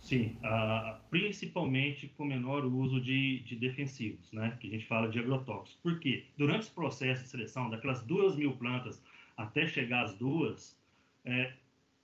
Sim, 0.01 0.35
uh, 0.43 0.99
principalmente 1.09 2.07
com 2.17 2.25
menor 2.25 2.65
uso 2.65 2.99
de, 2.99 3.39
de, 3.41 3.55
defensivos, 3.55 4.31
né? 4.31 4.57
Que 4.59 4.67
a 4.67 4.71
gente 4.71 4.85
fala 4.87 5.07
de 5.07 5.19
agrotóxicos. 5.19 5.79
Por 5.81 5.99
quê? 5.99 6.25
Durante 6.37 6.61
esse 6.63 6.71
processo 6.71 7.23
de 7.23 7.29
seleção, 7.29 7.69
daquelas 7.69 8.01
duas 8.01 8.35
mil 8.35 8.57
plantas 8.57 9.01
até 9.37 9.67
chegar 9.67 10.03
às 10.03 10.15
duas, 10.15 10.77
é, 11.23 11.53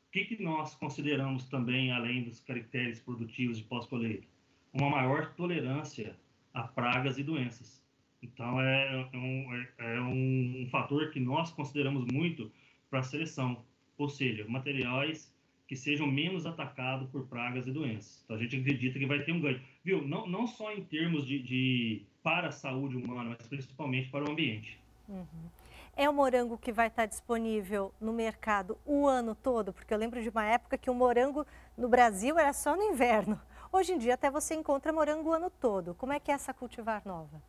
o 0.08 0.12
que, 0.12 0.26
que 0.26 0.42
nós 0.42 0.76
consideramos 0.76 1.50
também, 1.50 1.92
além 1.92 2.24
dos 2.24 2.40
caracteres 2.40 3.00
produtivos 3.00 3.58
de 3.58 3.64
pós-colheita? 3.64 4.28
Uma 4.72 4.90
maior 4.90 5.34
tolerância 5.34 6.16
a 6.54 6.64
pragas 6.64 7.18
e 7.18 7.24
doenças. 7.24 7.84
Então, 8.22 8.62
é, 8.62 9.10
é, 9.12 9.18
um, 9.18 9.56
é, 9.56 9.96
é 9.98 10.02
um 10.02 10.68
fator 10.72 11.10
que 11.12 11.20
nós 11.20 11.52
consideramos 11.52 12.06
muito 12.12 12.52
para 12.90 13.00
a 13.00 13.04
seleção. 13.04 13.64
Ou 13.98 14.08
seja, 14.08 14.46
materiais 14.48 15.36
que 15.68 15.76
sejam 15.76 16.08
menos 16.08 16.46
atacados 16.46 17.10
por 17.10 17.28
pragas 17.28 17.68
e 17.68 17.72
doenças. 17.72 18.22
Então 18.24 18.38
a 18.38 18.40
gente 18.40 18.56
acredita 18.56 18.98
que 18.98 19.06
vai 19.06 19.20
ter 19.24 19.34
um 19.34 19.42
ganho, 19.42 19.62
viu? 19.84 20.08
Não, 20.08 20.26
não 20.26 20.48
só 20.48 20.72
em 20.72 20.84
termos 20.84 21.28
de, 21.28 21.40
de 21.40 22.06
para 22.24 22.48
a 22.48 22.52
saúde 22.52 22.96
humana, 22.96 23.36
mas 23.38 23.48
principalmente 23.48 24.10
para 24.10 24.24
o 24.24 24.32
ambiente. 24.32 24.80
Uhum. 25.08 25.50
É 25.96 26.10
um 26.10 26.14
morango 26.14 26.58
que 26.58 26.72
vai 26.72 26.88
estar 26.88 27.06
disponível 27.06 27.94
no 28.00 28.14
mercado 28.14 28.78
o 28.86 29.08
ano 29.08 29.36
todo, 29.36 29.74
porque 29.74 29.94
eu 29.94 29.98
lembro 29.98 30.22
de 30.22 30.30
uma 30.30 30.46
época 30.46 30.78
que 30.78 30.90
o 30.90 30.94
morango 30.94 31.46
no 31.78 31.90
Brasil 31.90 32.38
era 32.38 32.54
só 32.54 32.76
no 32.76 32.84
inverno. 32.84 33.40
Hoje 33.72 33.94
em 33.94 33.98
dia 33.98 34.14
até 34.14 34.32
você 34.32 34.56
encontra 34.56 34.94
morango 34.94 35.30
o 35.30 35.34
ano 35.34 35.50
todo. 35.50 35.94
Como 35.96 36.14
é 36.14 36.20
que 36.20 36.32
é 36.32 36.36
essa 36.36 36.54
cultivar 36.54 37.02
nova? 37.06 37.42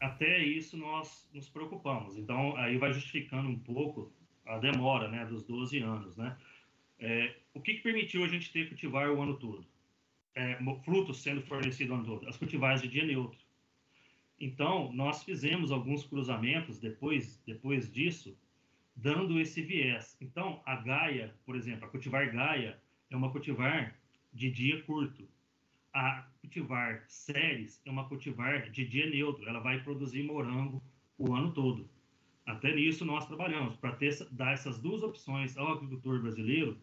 Até 0.00 0.38
isso 0.38 0.76
nós 0.76 1.28
nos 1.32 1.48
preocupamos. 1.48 2.16
Então 2.16 2.56
aí 2.56 2.76
vai 2.76 2.92
justificando 2.92 3.48
um 3.48 3.58
pouco 3.58 4.12
a 4.46 4.58
demora, 4.58 5.08
né, 5.08 5.24
dos 5.26 5.42
12 5.42 5.78
anos, 5.80 6.16
né? 6.16 6.36
É, 6.98 7.36
o 7.54 7.60
que, 7.60 7.74
que, 7.74 7.82
permitiu 7.82 8.24
a 8.24 8.28
gente 8.28 8.52
ter 8.52 8.68
cultivar 8.68 9.10
o 9.10 9.22
ano 9.22 9.36
todo? 9.36 9.66
É, 10.34 10.58
frutos 10.84 11.22
sendo 11.22 11.42
fornecidos 11.42 11.92
o 11.92 11.94
ano 11.94 12.04
todo? 12.04 12.28
As 12.28 12.36
cultivares 12.36 12.82
de 12.82 12.88
dia 12.88 13.04
neutro. 13.04 13.38
Então, 14.40 14.92
nós 14.92 15.24
fizemos 15.24 15.72
alguns 15.72 16.04
cruzamentos 16.04 16.78
depois, 16.78 17.42
depois 17.44 17.90
disso, 17.90 18.36
dando 18.94 19.40
esse 19.40 19.62
viés. 19.62 20.16
Então, 20.20 20.62
a 20.64 20.76
Gaia, 20.76 21.34
por 21.44 21.56
exemplo, 21.56 21.86
a 21.86 21.88
cultivar 21.88 22.32
Gaia 22.32 22.80
é 23.10 23.16
uma 23.16 23.30
cultivar 23.30 23.96
de 24.32 24.50
dia 24.50 24.82
curto. 24.82 25.28
A 25.92 26.28
cultivar 26.40 27.04
Ceres 27.08 27.80
é 27.84 27.90
uma 27.90 28.08
cultivar 28.08 28.70
de 28.70 28.86
dia 28.86 29.08
neutro. 29.10 29.48
Ela 29.48 29.60
vai 29.60 29.82
produzir 29.82 30.22
morango 30.22 30.82
o 31.16 31.34
ano 31.34 31.52
todo. 31.52 31.88
Até 32.46 32.74
nisso 32.74 33.04
nós 33.04 33.26
trabalhamos, 33.26 33.76
para 33.76 33.98
dar 34.30 34.52
essas 34.52 34.78
duas 34.78 35.02
opções 35.02 35.56
ao 35.56 35.72
agricultor 35.72 36.20
brasileiro 36.20 36.78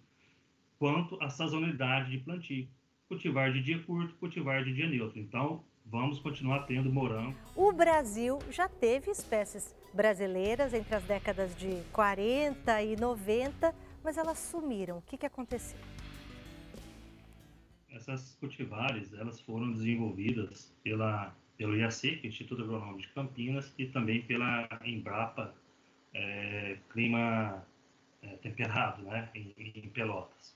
quanto 0.77 1.21
à 1.21 1.29
sazonalidade 1.29 2.11
de 2.11 2.17
plantio. 2.19 2.67
Cultivar 3.07 3.51
de 3.51 3.61
dia 3.61 3.79
curto, 3.83 4.15
cultivar 4.15 4.63
de 4.63 4.73
dia 4.73 4.87
neutro. 4.87 5.19
Então, 5.19 5.63
vamos 5.85 6.19
continuar 6.19 6.65
tendo 6.65 6.91
morango. 6.91 7.35
O 7.55 7.71
Brasil 7.71 8.39
já 8.49 8.67
teve 8.67 9.11
espécies 9.11 9.75
brasileiras 9.93 10.73
entre 10.73 10.95
as 10.95 11.03
décadas 11.03 11.55
de 11.57 11.81
40 11.93 12.83
e 12.83 12.95
90, 12.95 13.73
mas 14.03 14.17
elas 14.17 14.39
sumiram. 14.39 14.97
O 14.97 15.01
que, 15.01 15.17
que 15.17 15.25
aconteceu? 15.25 15.79
Essas 17.89 18.35
cultivares, 18.35 19.13
elas 19.13 19.39
foram 19.39 19.71
desenvolvidas 19.71 20.75
pela, 20.83 21.33
pelo 21.57 21.77
IAC, 21.77 22.19
é 22.23 22.27
Instituto 22.27 22.61
Agronômico 22.61 23.01
de 23.01 23.07
Campinas, 23.09 23.73
e 23.77 23.85
também 23.85 24.21
pela 24.23 24.67
Embrapa, 24.83 25.55
é, 26.13 26.77
clima 26.89 27.65
é, 28.21 28.27
temperado, 28.37 29.01
né, 29.03 29.29
em, 29.33 29.53
em 29.57 29.89
Pelotas. 29.89 30.54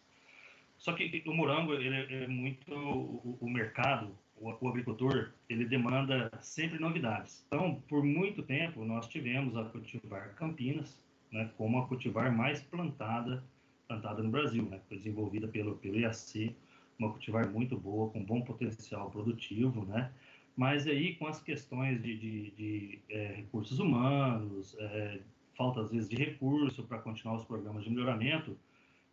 Só 0.79 0.93
que 0.93 1.23
o 1.27 1.33
morango, 1.33 1.73
ele 1.73 1.93
é, 1.93 2.23
é 2.23 2.27
muito 2.27 2.73
o, 2.73 3.37
o 3.41 3.49
mercado, 3.49 4.17
o, 4.37 4.55
o, 4.61 4.69
agricultor, 4.69 5.33
ele 5.49 5.65
demanda 5.65 6.31
sempre 6.41 6.79
novidades. 6.79 7.45
Então, 7.47 7.83
por 7.87 8.01
muito 8.01 8.41
tempo, 8.41 8.85
nós 8.85 9.07
tivemos 9.07 9.57
a 9.57 9.65
cultivar 9.65 10.33
Campinas, 10.35 10.97
né, 11.31 11.51
como 11.57 11.79
a 11.79 11.87
cultivar 11.87 12.31
mais 12.33 12.61
plantada, 12.61 13.43
plantada 13.89 14.23
no 14.23 14.29
Brasil, 14.29 14.63
né, 14.63 14.79
desenvolvida 14.89 15.49
pelo, 15.49 15.75
pelo 15.75 15.99
IAC, 15.99 16.55
uma 16.97 17.09
cultivar 17.11 17.49
muito 17.49 17.77
boa, 17.77 18.09
com 18.09 18.23
bom 18.23 18.41
potencial 18.41 19.11
produtivo, 19.11 19.85
né, 19.85 20.09
mas 20.55 20.87
aí 20.87 21.15
com 21.15 21.27
as 21.27 21.41
questões 21.41 22.01
de, 22.01 22.17
de, 22.17 22.51
de 22.51 22.99
é, 23.09 23.33
recursos 23.35 23.79
humanos, 23.79 24.77
é, 24.79 25.19
falta 25.57 25.81
às 25.81 25.91
vezes 25.91 26.07
de 26.07 26.15
recurso 26.15 26.83
para 26.83 26.99
continuar 26.99 27.35
os 27.35 27.43
programas 27.43 27.83
de 27.83 27.89
melhoramento, 27.89 28.57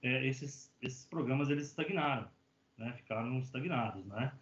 é, 0.02 0.26
esses, 0.26 0.72
esses 0.82 1.04
programas 1.04 1.48
eles 1.48 1.66
estagnaram, 1.66 2.28
né? 2.76 2.92
ficaram 2.96 3.38
estagnados, 3.38 4.04
né? 4.06 4.32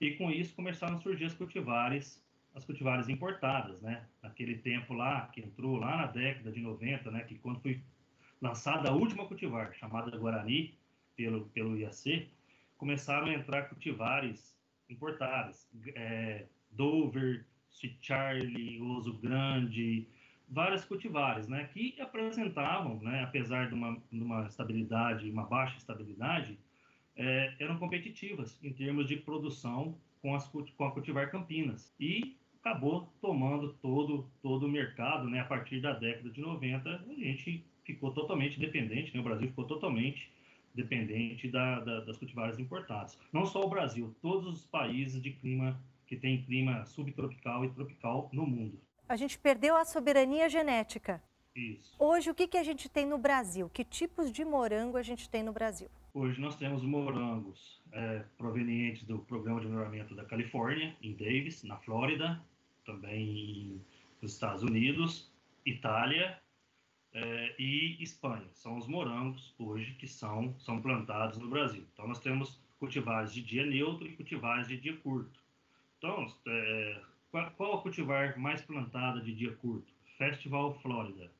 E 0.00 0.12
com 0.16 0.30
isso 0.30 0.54
começaram 0.54 0.96
a 0.96 1.00
surgir 1.00 1.24
as 1.26 1.34
cultivares, 1.34 2.22
as 2.54 2.64
cultivares 2.64 3.08
importadas, 3.08 3.80
né? 3.80 4.04
Naquele 4.22 4.58
tempo 4.58 4.92
lá, 4.92 5.28
que 5.28 5.40
entrou 5.40 5.76
lá 5.76 5.96
na 5.96 6.06
década 6.06 6.50
de 6.50 6.60
90, 6.60 7.10
né? 7.10 7.20
Que 7.20 7.38
quando 7.38 7.60
foi 7.60 7.80
lançada 8.40 8.90
a 8.90 8.92
última 8.92 9.26
cultivar, 9.26 9.72
chamada 9.74 10.16
Guarani, 10.16 10.76
pelo, 11.16 11.46
pelo 11.46 11.78
IAC, 11.78 12.28
começaram 12.76 13.28
a 13.28 13.34
entrar 13.34 13.68
cultivares 13.68 14.54
importadas, 14.88 15.68
é, 15.94 16.44
Dover, 16.70 17.46
Sweet 17.70 17.98
Charlie, 18.00 18.80
Oso 18.80 19.14
Grande, 19.14 20.06
várias 20.48 20.84
cultivares, 20.84 21.48
né, 21.48 21.68
que 21.72 22.00
apresentavam, 22.00 23.00
né, 23.00 23.22
apesar 23.22 23.68
de 23.68 23.74
uma, 23.74 24.00
de 24.10 24.22
uma 24.22 24.46
estabilidade, 24.46 25.30
uma 25.30 25.44
baixa 25.44 25.76
estabilidade, 25.76 26.58
é, 27.16 27.54
eram 27.60 27.78
competitivas 27.78 28.58
em 28.62 28.72
termos 28.72 29.08
de 29.08 29.16
produção 29.16 29.96
com, 30.20 30.34
as, 30.34 30.48
com 30.48 30.84
a 30.84 30.90
cultivar 30.90 31.30
Campinas. 31.30 31.94
E 31.98 32.36
acabou 32.60 33.12
tomando 33.20 33.74
todo, 33.74 34.28
todo 34.42 34.60
do 34.60 34.68
mercado, 34.68 35.28
né, 35.28 35.40
a 35.40 35.44
partir 35.44 35.80
da 35.80 35.92
década 35.92 36.30
de 36.30 36.40
90, 36.40 36.88
a 36.88 37.14
gente 37.14 37.64
ficou 37.84 38.12
totalmente 38.12 38.58
dependente, 38.58 39.14
né, 39.14 39.20
o 39.20 39.24
Brasil 39.24 39.48
ficou 39.48 39.66
totalmente 39.66 40.30
dependente 40.74 41.48
da, 41.48 41.80
da, 41.80 42.00
das 42.00 42.16
cultivares 42.16 42.58
importadas. 42.58 43.18
Não 43.32 43.46
só 43.46 43.62
o 43.62 43.68
Brasil, 43.68 44.14
todos 44.20 44.46
os 44.46 44.64
países 44.64 45.22
de 45.22 45.30
clima 45.30 45.78
que 46.06 46.16
tem 46.16 46.42
clima 46.42 46.84
subtropical 46.84 47.64
e 47.64 47.70
tropical 47.70 48.28
no 48.32 48.46
mundo. 48.46 48.78
A 49.08 49.16
gente 49.16 49.38
perdeu 49.38 49.76
a 49.76 49.84
soberania 49.84 50.48
genética. 50.48 51.22
Isso. 51.54 51.94
Hoje, 51.98 52.30
o 52.30 52.34
que, 52.34 52.48
que 52.48 52.56
a 52.56 52.62
gente 52.62 52.88
tem 52.88 53.06
no 53.06 53.18
Brasil? 53.18 53.68
Que 53.68 53.84
tipos 53.84 54.32
de 54.32 54.44
morango 54.44 54.96
a 54.96 55.02
gente 55.02 55.28
tem 55.28 55.42
no 55.42 55.52
Brasil? 55.52 55.88
Hoje 56.12 56.40
nós 56.40 56.56
temos 56.56 56.82
morangos 56.82 57.82
é, 57.92 58.24
provenientes 58.36 59.04
do 59.04 59.18
Programa 59.20 59.60
de 59.60 59.66
Melhoramento 59.66 60.14
da 60.14 60.24
Califórnia, 60.24 60.96
em 61.02 61.12
Davis, 61.12 61.62
na 61.64 61.76
Flórida, 61.78 62.40
também 62.84 63.80
nos 64.20 64.32
Estados 64.32 64.62
Unidos, 64.62 65.30
Itália 65.66 66.40
é, 67.12 67.54
e 67.58 68.02
Espanha. 68.02 68.48
São 68.52 68.76
os 68.76 68.86
morangos 68.86 69.54
hoje 69.58 69.94
que 69.94 70.08
são, 70.08 70.58
são 70.58 70.80
plantados 70.80 71.38
no 71.38 71.48
Brasil. 71.48 71.84
Então 71.92 72.08
nós 72.08 72.20
temos 72.20 72.60
cultivares 72.78 73.32
de 73.32 73.42
dia 73.42 73.66
neutro 73.66 74.06
e 74.06 74.16
cultivares 74.16 74.68
de 74.68 74.76
dia 74.76 74.96
curto. 74.98 75.42
Então, 75.98 76.26
é, 76.46 77.02
qual, 77.56 77.74
a 77.74 77.82
cultivar 77.82 78.38
mais 78.38 78.62
plantada 78.62 79.20
de 79.20 79.34
dia 79.34 79.52
curto? 79.56 79.92
Festival 80.16 80.74
Flórida. 80.80 81.30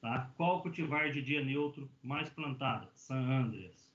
Tá? 0.00 0.30
Qual 0.36 0.62
cultivar 0.62 1.10
de 1.10 1.22
dia 1.22 1.42
neutro 1.42 1.88
mais 2.02 2.28
plantada? 2.28 2.88
San 2.94 3.20
Andreas. 3.20 3.90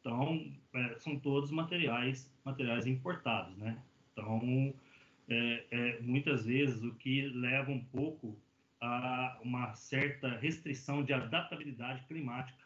Então, 0.00 0.52
é, 0.74 0.98
são 0.98 1.18
todos 1.18 1.50
materiais, 1.50 2.30
materiais 2.44 2.86
importados, 2.86 3.56
né? 3.58 3.78
Então, 4.12 4.74
é, 5.28 5.64
é, 5.70 6.00
muitas 6.00 6.46
vezes 6.46 6.82
o 6.82 6.94
que 6.94 7.28
leva 7.28 7.70
um 7.70 7.84
pouco 7.84 8.36
a 8.80 9.38
uma 9.42 9.74
certa 9.74 10.36
restrição 10.38 11.04
de 11.04 11.12
adaptabilidade 11.12 12.02
climática 12.06 12.59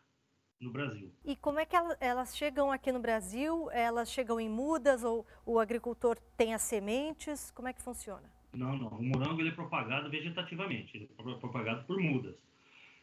no 0.61 0.71
Brasil. 0.71 1.13
E 1.25 1.37
como 1.37 1.59
é 1.59 1.67
que 1.67 1.77
elas 2.01 2.37
chegam 2.37 2.71
aqui 2.71 2.91
no 2.91 3.01
Brasil? 3.01 3.71
Elas 3.71 4.11
chegam 4.11 4.41
em 4.41 4.49
mudas 4.49 5.05
ou 5.05 5.27
o 5.45 5.59
agricultor 5.59 6.19
tem 6.37 6.55
as 6.55 6.63
sementes? 6.63 7.51
Como 7.51 7.69
é 7.69 7.73
que 7.73 7.83
funciona? 7.83 8.33
Não, 8.53 8.77
não. 8.77 8.89
O 8.89 9.03
morango 9.03 9.41
ele 9.41 9.49
é 9.51 9.53
propagado 9.53 10.09
vegetativamente, 10.09 10.97
ele 10.97 11.11
é 11.33 11.35
propagado 11.35 11.85
por 11.85 11.99
mudas. 12.01 12.37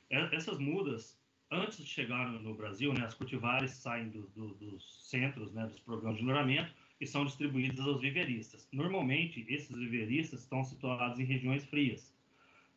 Essas 0.09 0.57
mudas, 0.59 1.17
antes 1.49 1.77
de 1.77 1.85
chegar 1.85 2.29
no 2.31 2.53
Brasil, 2.53 2.93
né, 2.93 3.05
as 3.05 3.13
cultivares 3.13 3.71
saem 3.71 4.09
do, 4.09 4.23
do, 4.29 4.53
dos 4.55 5.09
centros, 5.09 5.53
né, 5.53 5.65
dos 5.67 5.79
programas 5.79 6.17
de 6.17 6.23
melhoramento 6.23 6.73
e 6.99 7.07
são 7.07 7.25
distribuídas 7.25 7.85
aos 7.85 8.01
viveristas. 8.01 8.67
Normalmente, 8.71 9.45
esses 9.49 9.75
viveristas 9.75 10.41
estão 10.41 10.63
situados 10.63 11.19
em 11.19 11.23
regiões 11.23 11.65
frias. 11.65 12.10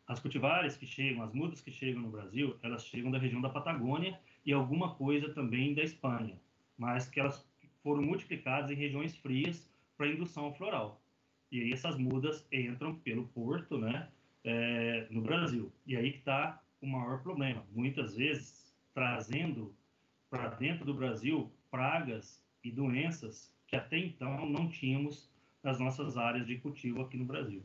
As 0.07 0.21
cultivares 0.21 0.77
que 0.77 0.87
chegam, 0.87 1.23
as 1.23 1.33
mudas 1.33 1.61
que 1.61 1.71
chegam 1.71 2.03
no 2.03 2.11
Brasil, 2.11 2.59
elas 2.63 2.85
chegam 2.87 3.11
da 3.11 3.19
região 3.19 3.41
da 3.41 3.49
Patagônia 3.49 4.19
e 4.45 4.53
alguma 4.53 4.95
coisa 4.95 5.33
também 5.33 5.75
da 5.75 5.83
Espanha, 5.83 6.39
mas 6.77 7.09
que 7.09 7.19
elas 7.19 7.47
foram 7.83 8.03
multiplicadas 8.03 8.71
em 8.71 8.75
regiões 8.75 9.17
frias 9.17 9.69
para 9.97 10.09
indução 10.09 10.53
floral. 10.53 11.01
E 11.51 11.61
aí 11.61 11.73
essas 11.73 11.97
mudas 11.97 12.47
entram 12.53 12.97
pelo 12.97 13.29
porto, 13.29 13.79
né, 13.79 14.09
é, 14.43 15.07
no 15.11 15.23
Brasil. 15.23 15.73
E 15.87 15.97
aí 15.97 16.13
que 16.13 16.19
está 16.19 16.63
o 16.83 16.87
maior 16.87 17.23
problema. 17.23 17.65
Muitas 17.73 18.17
vezes 18.17 18.75
trazendo 18.93 19.75
para 20.29 20.49
dentro 20.49 20.85
do 20.85 20.93
Brasil 20.93 21.51
pragas 21.71 22.45
e 22.63 22.71
doenças 22.71 23.53
que 23.67 23.77
até 23.77 23.99
então 23.99 24.49
não 24.49 24.69
tínhamos 24.69 25.31
nas 25.63 25.81
nossas 25.81 26.17
áreas 26.17 26.47
de 26.47 26.59
cultivo 26.59 27.03
aqui 27.03 27.17
no 27.17 27.25
Brasil. 27.25 27.63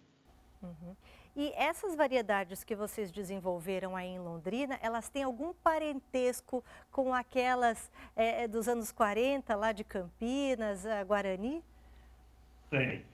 Uhum. 0.62 0.96
E 1.36 1.51
essas 1.55 1.95
variedades 1.95 2.63
que 2.63 2.75
vocês 2.75 3.12
desenvolveram 3.12 3.95
aí 3.95 4.09
em 4.09 4.19
Londrina, 4.19 4.79
elas 4.81 5.09
têm 5.09 5.24
algum 5.24 5.53
parentesco 5.53 6.63
com 6.92 7.13
aquelas 7.13 7.92
é, 8.15 8.48
dos 8.48 8.68
anos 8.68 8.92
40, 8.92 9.55
lá 9.55 9.72
de 9.72 9.83
Campinas, 9.83 10.85
Guarani? 11.07 11.63
Tem. 12.70 13.05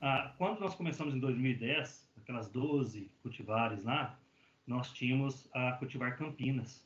Ah, 0.00 0.34
quando 0.38 0.60
nós 0.60 0.74
começamos 0.74 1.14
em 1.14 1.18
2010, 1.18 2.10
aquelas 2.18 2.48
12 2.50 3.10
cultivares 3.22 3.84
lá, 3.84 4.18
nós 4.66 4.92
tínhamos 4.92 5.48
a 5.52 5.72
cultivar 5.72 6.16
Campinas. 6.16 6.84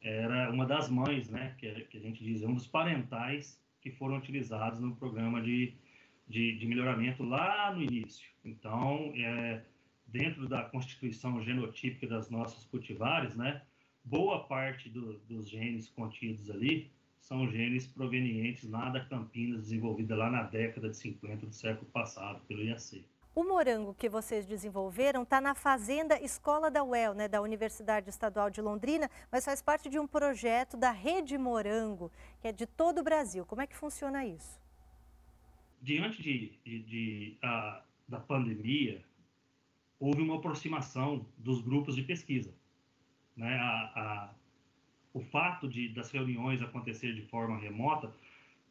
Era 0.00 0.50
uma 0.50 0.66
das 0.66 0.90
mães, 0.90 1.30
né, 1.30 1.54
que, 1.58 1.70
que 1.84 1.96
a 1.96 2.00
gente 2.00 2.22
diz, 2.22 2.42
um 2.42 2.54
dos 2.54 2.66
parentais 2.66 3.58
que 3.80 3.90
foram 3.90 4.16
utilizados 4.16 4.80
no 4.80 4.94
programa 4.96 5.40
de, 5.40 5.74
de, 6.28 6.58
de 6.58 6.66
melhoramento 6.66 7.22
lá 7.22 7.72
no 7.74 7.82
início. 7.82 8.28
Então, 8.44 9.12
é, 9.16 9.62
dentro 10.14 10.48
da 10.48 10.62
constituição 10.62 11.42
genotípica 11.42 12.06
das 12.06 12.30
nossas 12.30 12.64
cultivares, 12.66 13.34
né, 13.34 13.60
boa 14.04 14.44
parte 14.44 14.88
do, 14.88 15.18
dos 15.20 15.50
genes 15.50 15.88
contidos 15.88 16.48
ali 16.48 16.92
são 17.18 17.50
genes 17.50 17.88
provenientes 17.88 18.70
lá 18.70 18.90
da 18.90 19.04
Campinas, 19.04 19.62
desenvolvida 19.62 20.14
lá 20.14 20.30
na 20.30 20.44
década 20.44 20.88
de 20.88 20.96
50 20.96 21.46
do 21.46 21.52
século 21.52 21.90
passado 21.90 22.40
pelo 22.46 22.62
IAC. 22.62 23.04
O 23.34 23.42
morango 23.42 23.92
que 23.92 24.08
vocês 24.08 24.46
desenvolveram 24.46 25.24
está 25.24 25.40
na 25.40 25.52
Fazenda 25.52 26.22
Escola 26.22 26.70
da 26.70 26.84
UEL, 26.84 27.14
né, 27.14 27.26
da 27.26 27.42
Universidade 27.42 28.08
Estadual 28.08 28.50
de 28.50 28.60
Londrina, 28.60 29.10
mas 29.32 29.44
faz 29.44 29.60
parte 29.60 29.88
de 29.88 29.98
um 29.98 30.06
projeto 30.06 30.76
da 30.76 30.92
Rede 30.92 31.36
Morango, 31.36 32.12
que 32.40 32.46
é 32.46 32.52
de 32.52 32.66
todo 32.66 33.00
o 33.00 33.02
Brasil. 33.02 33.44
Como 33.44 33.62
é 33.62 33.66
que 33.66 33.76
funciona 33.76 34.24
isso? 34.24 34.60
Diante 35.82 36.22
de, 36.22 36.52
de, 36.64 36.78
de 36.84 37.38
a, 37.42 37.82
da 38.06 38.20
pandemia, 38.20 39.02
houve 40.04 40.20
uma 40.20 40.36
aproximação 40.36 41.26
dos 41.38 41.62
grupos 41.62 41.96
de 41.96 42.02
pesquisa. 42.02 42.54
Né? 43.34 43.54
A, 43.56 43.92
a, 43.96 44.34
o 45.14 45.20
fato 45.20 45.66
de, 45.66 45.88
das 45.88 46.10
reuniões 46.10 46.60
acontecer 46.60 47.14
de 47.14 47.22
forma 47.22 47.58
remota 47.58 48.14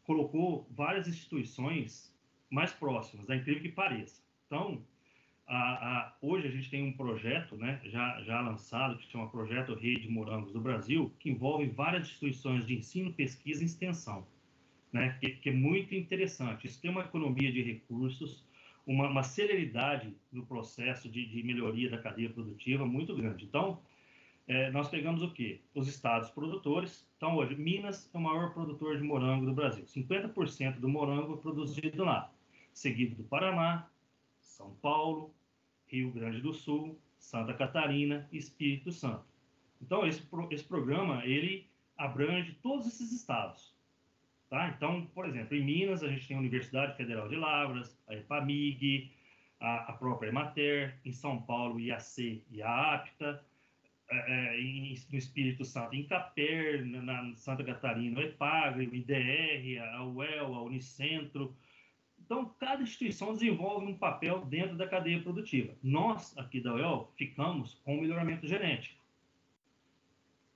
colocou 0.04 0.68
várias 0.70 1.08
instituições 1.08 2.14
mais 2.52 2.72
próximas, 2.72 3.28
é 3.32 3.36
incrível 3.36 3.64
que 3.64 3.70
pareça. 3.70 4.22
Então, 4.46 4.84
a, 5.48 5.58
a, 5.58 6.16
hoje 6.22 6.48
a 6.48 6.52
gente 6.52 6.70
tem 6.70 6.84
um 6.88 6.94
projeto 6.94 7.58
né, 7.58 7.82
já, 7.86 8.22
já 8.22 8.40
lançado, 8.40 8.98
que 9.00 9.12
chama 9.12 9.28
Projeto 9.28 9.74
Rede 9.74 10.08
Morangos 10.08 10.54
do 10.54 10.62
Brasil, 10.62 11.12
que 11.20 11.32
envolve 11.32 11.66
várias 11.66 12.04
instituições 12.04 12.68
de 12.68 12.76
ensino, 12.76 13.12
pesquisa 13.12 13.64
e 13.64 13.66
extensão, 13.66 14.28
né, 14.92 15.18
que, 15.20 15.32
que 15.32 15.50
é 15.50 15.54
muito 15.54 15.96
interessante. 15.96 16.68
Isso 16.68 16.80
tem 16.80 16.92
uma 16.92 17.02
economia 17.02 17.52
de 17.52 17.64
recursos, 17.64 18.46
uma, 18.86 19.08
uma 19.08 19.24
celeridade 19.24 20.16
no 20.32 20.46
processo 20.46 21.10
de, 21.10 21.26
de, 21.26 21.44
melhoria 21.44 21.90
da 21.90 21.98
cadeia 21.98 22.30
produtiva 22.30 22.86
muito 22.86 23.16
grande. 23.16 23.46
Então, 23.46 23.80
é, 24.48 24.70
nós 24.72 24.90
pegamos 24.90 25.22
o 25.22 25.32
quê? 25.32 25.62
Os 25.74 25.88
estados 25.88 26.30
produtores. 26.30 27.08
Então, 27.18 27.36
hoje, 27.38 27.56
Minas 27.56 28.10
é 28.14 28.18
o 28.18 28.22
maior 28.22 28.54
produtor 28.54 28.98
de 28.98 29.04
morango 29.04 29.46
do 29.46 29.54
Brasil. 29.54 29.86
50% 29.86 30.80
do 30.80 30.90
morango 30.90 31.36
é 31.36 31.38
produzido 31.38 32.04
lá, 32.04 32.32
seguido 32.74 33.16
do 33.16 33.24
Paraná, 33.24 33.88
são 34.42 34.76
Paulo, 34.82 35.34
Rio 35.88 36.12
Grande 36.12 36.42
do 36.42 36.54
Sul, 36.54 37.00
Santa 37.18 37.54
Catarina 37.54 38.28
e 38.32 38.38
Espírito 38.38 38.92
Santo. 38.92 39.24
Então, 39.82 40.06
esse, 40.06 40.22
esse 40.52 40.64
programa, 40.64 41.26
ele 41.26 41.68
abrange 41.98 42.54
todos 42.62 42.88
esses 42.88 43.12
estados. 43.12 43.74
Tá? 44.54 44.68
Então, 44.68 45.08
por 45.16 45.28
exemplo, 45.28 45.58
em 45.58 45.66
Minas, 45.66 46.04
a 46.04 46.08
gente 46.08 46.28
tem 46.28 46.38
a 46.38 46.40
Universidade 46.40 46.96
Federal 46.96 47.28
de 47.28 47.36
Lavras, 47.36 48.00
a 48.08 48.14
EPAMIG, 48.14 49.12
a, 49.60 49.78
a 49.90 49.94
própria 49.94 50.30
Emater, 50.30 50.96
em 51.04 51.12
São 51.12 51.42
Paulo, 51.42 51.80
IAC 51.80 52.44
e 52.52 52.62
a 52.62 52.94
APTA, 52.94 53.44
é, 54.12 54.16
é, 54.32 54.62
em, 54.62 54.96
no 55.12 55.18
Espírito 55.18 55.66
Santo, 55.66 55.96
em 55.96 56.06
Caper, 56.06 56.86
na, 56.86 57.02
na 57.02 57.36
Santa 57.36 57.64
Catarina, 57.64 58.20
o 58.20 58.22
EPAGRE, 58.22 58.90
o 58.90 58.94
IDR, 58.94 59.82
a 59.96 60.04
UEL, 60.04 60.54
a 60.54 60.62
Unicentro, 60.62 61.58
então, 62.24 62.46
cada 62.60 62.84
instituição 62.84 63.34
desenvolve 63.34 63.88
um 63.88 63.98
papel 63.98 64.46
dentro 64.46 64.78
da 64.78 64.88
cadeia 64.88 65.20
produtiva. 65.20 65.74
Nós, 65.82 66.38
aqui 66.38 66.62
da 66.62 66.76
UEL, 66.76 67.12
ficamos 67.18 67.74
com 67.84 67.98
o 67.98 68.02
melhoramento 68.02 68.48
genético. 68.48 69.02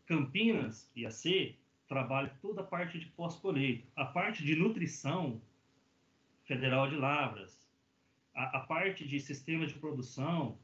Campinas, 0.06 0.88
IAC, 0.96 1.58
trabalha 1.88 2.32
toda 2.42 2.62
a 2.62 2.64
parte 2.66 3.00
de 3.00 3.06
pós-colheita. 3.08 3.88
A 3.96 4.06
parte 4.06 4.44
de 4.44 4.56
nutrição, 4.56 5.42
Federal 6.44 6.90
de 6.90 6.96
Lavras. 6.96 7.68
A, 8.34 8.58
a 8.58 8.60
parte 8.62 9.08
de 9.08 9.20
sistema 9.20 9.66
de 9.66 9.74
produção, 9.76 10.58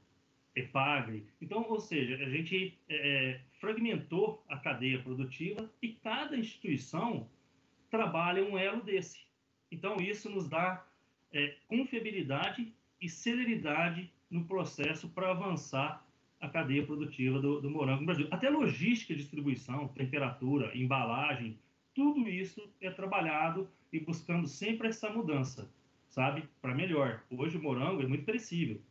EPAGRE. 0.56 1.26
Então, 1.42 1.66
ou 1.70 1.80
seja, 1.80 2.16
a 2.24 2.30
gente 2.30 2.80
é, 2.88 2.96
é, 2.96 3.42
fragmentou 3.60 4.44
a 4.48 4.58
cadeia 4.58 5.02
produtiva 5.02 5.70
e 5.82 5.94
cada 5.94 6.38
instituição 6.38 7.30
trabalha 7.90 8.44
um 8.44 8.58
elo 8.58 8.82
desse. 8.84 9.26
Então, 9.72 9.98
isso 9.98 10.30
nos 10.30 10.48
dá 10.48 10.86
é, 11.32 11.58
confiabilidade 11.68 12.74
e 13.02 13.10
celeridade 13.10 14.12
no 14.30 14.46
processo 14.46 15.10
para 15.10 15.32
avançar 15.32 16.06
a 16.44 16.50
cadeia 16.50 16.86
produtiva 16.86 17.40
do, 17.40 17.62
do 17.62 17.70
morango 17.70 18.02
no 18.02 18.06
Brasil. 18.06 18.28
Até 18.30 18.50
logística, 18.50 19.16
distribuição, 19.16 19.88
temperatura, 19.88 20.78
embalagem, 20.78 21.58
tudo 21.96 22.28
isso 22.28 22.70
é 22.82 22.92
trabalhado 22.92 23.70
e 23.94 24.00
buscando 24.02 24.46
sempre 24.46 24.90
essa 24.90 25.10
mudança, 25.10 25.72
sabe? 26.10 26.44
Para 26.62 26.76
melhor. 26.76 27.24
Hoje 27.32 27.58
o 27.58 27.64
morango 27.64 28.02
é 28.02 28.08
muito 28.08 28.26
perecível. 28.26 28.82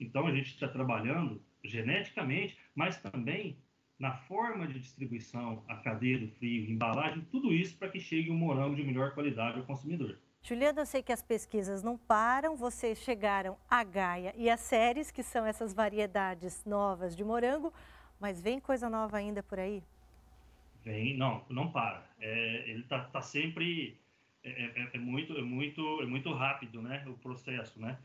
Então 0.00 0.26
a 0.26 0.34
gente 0.34 0.48
está 0.48 0.66
trabalhando 0.66 1.40
geneticamente, 1.62 2.58
mas 2.74 3.00
também 3.00 3.56
na 3.96 4.14
forma 4.14 4.66
de 4.66 4.80
distribuição, 4.80 5.62
a 5.68 5.76
cadeia 5.76 6.18
do 6.18 6.28
frio, 6.28 6.68
embalagem, 6.68 7.24
tudo 7.30 7.52
isso 7.52 7.76
para 7.76 7.88
que 7.88 8.00
chegue 8.00 8.30
um 8.30 8.36
morango 8.36 8.74
de 8.74 8.82
melhor 8.82 9.14
qualidade 9.14 9.58
ao 9.58 9.66
consumidor. 9.66 10.18
Juliana, 10.42 10.80
eu 10.80 10.86
sei 10.86 11.02
que 11.02 11.12
as 11.12 11.22
pesquisas 11.22 11.82
não 11.82 11.98
param, 11.98 12.56
vocês 12.56 12.98
chegaram 12.98 13.56
a 13.68 13.84
Gaia 13.84 14.32
e 14.36 14.48
a 14.48 14.56
Séries, 14.56 15.10
que 15.10 15.22
são 15.22 15.44
essas 15.44 15.74
variedades 15.74 16.64
novas 16.64 17.14
de 17.14 17.22
morango, 17.22 17.72
mas 18.18 18.40
vem 18.40 18.58
coisa 18.58 18.88
nova 18.88 19.18
ainda 19.18 19.42
por 19.42 19.58
aí? 19.58 19.82
Vem, 20.82 21.16
não, 21.16 21.44
não 21.50 21.70
para. 21.70 22.08
É, 22.18 22.70
ele 22.70 22.80
está 22.80 23.04
tá 23.04 23.20
sempre 23.20 24.00
é, 24.42 24.50
é, 24.50 24.90
é, 24.94 24.98
muito, 24.98 25.36
é 25.36 25.42
muito, 25.42 26.00
é 26.00 26.06
muito 26.06 26.32
rápido, 26.32 26.80
né, 26.80 27.04
o 27.06 27.14
processo, 27.14 27.80
né. 27.80 27.98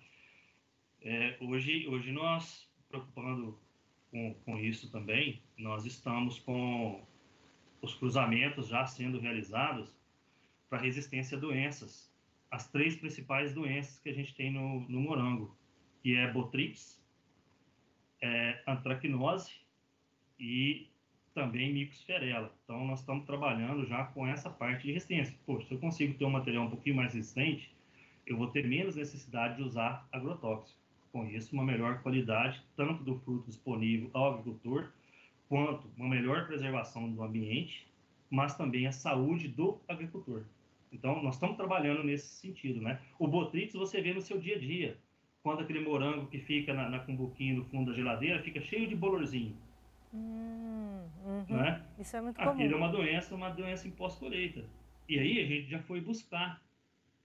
É, 1.02 1.38
hoje, 1.42 1.88
hoje 1.88 2.12
nós 2.12 2.70
preocupando 2.90 3.58
com, 4.12 4.34
com 4.46 4.58
isso 4.58 4.92
também, 4.92 5.42
nós 5.58 5.86
estamos 5.86 6.40
com 6.40 7.04
os 7.82 7.96
cruzamentos 7.96 8.68
já 8.68 8.86
sendo 8.86 9.20
realizados 9.20 9.98
para 10.70 10.80
resistência 10.80 11.38
a 11.38 11.42
doenças. 11.42 12.13
As 12.54 12.68
três 12.68 12.96
principais 12.96 13.52
doenças 13.52 14.00
que 14.00 14.10
a 14.10 14.14
gente 14.14 14.36
tem 14.36 14.52
no, 14.52 14.82
no 14.82 15.02
morango, 15.02 15.58
que 16.04 16.16
é 16.16 16.32
botrips, 16.32 17.02
é, 18.22 18.62
antracnose 18.68 19.52
e 20.40 20.88
também 21.34 21.74
micosferela. 21.74 22.54
Então, 22.64 22.86
nós 22.86 23.00
estamos 23.00 23.26
trabalhando 23.26 23.88
já 23.88 24.04
com 24.06 24.28
essa 24.28 24.52
parte 24.52 24.84
de 24.84 24.94
resistência. 24.94 25.36
Poxa, 25.48 25.68
se 25.68 25.74
eu 25.74 25.80
consigo 25.80 26.14
ter 26.14 26.26
um 26.26 26.30
material 26.30 26.66
um 26.66 26.70
pouquinho 26.70 26.98
mais 26.98 27.16
resistente, 27.16 27.74
eu 28.28 28.38
vou 28.38 28.46
ter 28.46 28.68
menos 28.68 28.96
necessidade 28.96 29.56
de 29.56 29.64
usar 29.64 30.08
agrotóxico 30.12 30.78
com 31.12 31.26
isso 31.26 31.56
uma 31.56 31.64
melhor 31.64 32.04
qualidade, 32.04 32.64
tanto 32.76 33.04
do 33.04 33.20
fruto 33.22 33.48
disponível 33.48 34.12
ao 34.14 34.34
agricultor, 34.34 34.92
quanto 35.50 35.88
uma 35.98 36.08
melhor 36.08 36.46
preservação 36.46 37.12
do 37.12 37.24
ambiente, 37.24 37.88
mas 38.30 38.56
também 38.56 38.86
a 38.86 38.92
saúde 38.92 39.48
do 39.48 39.80
agricultor. 39.88 40.44
Então, 40.94 41.22
nós 41.24 41.36
estamos 41.36 41.58
trabalhando 41.58 42.04
nesse 42.04 42.28
sentido, 42.28 42.82
né? 42.82 43.00
O 43.18 43.28
Botrix 43.28 43.74
você 43.74 44.00
vê 44.02 44.14
no 44.14 44.22
seu 44.22 44.40
dia 44.40 44.56
a 44.56 44.60
dia, 44.60 44.98
quando 45.42 45.62
aquele 45.62 45.80
morango 45.80 46.28
que 46.28 46.40
fica 46.40 46.74
na, 46.74 46.90
na 46.90 47.00
cumbuquinha 47.00 47.56
no 47.56 47.66
fundo 47.66 47.92
da 47.92 47.98
geladeira 47.98 48.42
fica 48.44 48.62
cheio 48.62 48.88
de 48.88 48.96
bolorzinho. 48.96 49.58
Hum, 50.14 51.04
uhum. 51.26 51.58
né? 51.58 51.84
Isso 52.00 52.16
é 52.16 52.22
muito 52.22 52.38
comum. 52.38 52.52
Aquilo 52.52 52.74
é 52.74 52.78
uma 52.78 52.90
doença, 52.90 53.36
uma 53.36 53.50
doença 53.50 53.88
em 53.88 53.92
pós-colheita. 53.92 54.64
E 55.10 55.20
aí 55.20 55.42
a 55.42 55.46
gente 55.46 55.70
já 55.70 55.80
foi 55.80 56.00
buscar. 56.00 56.62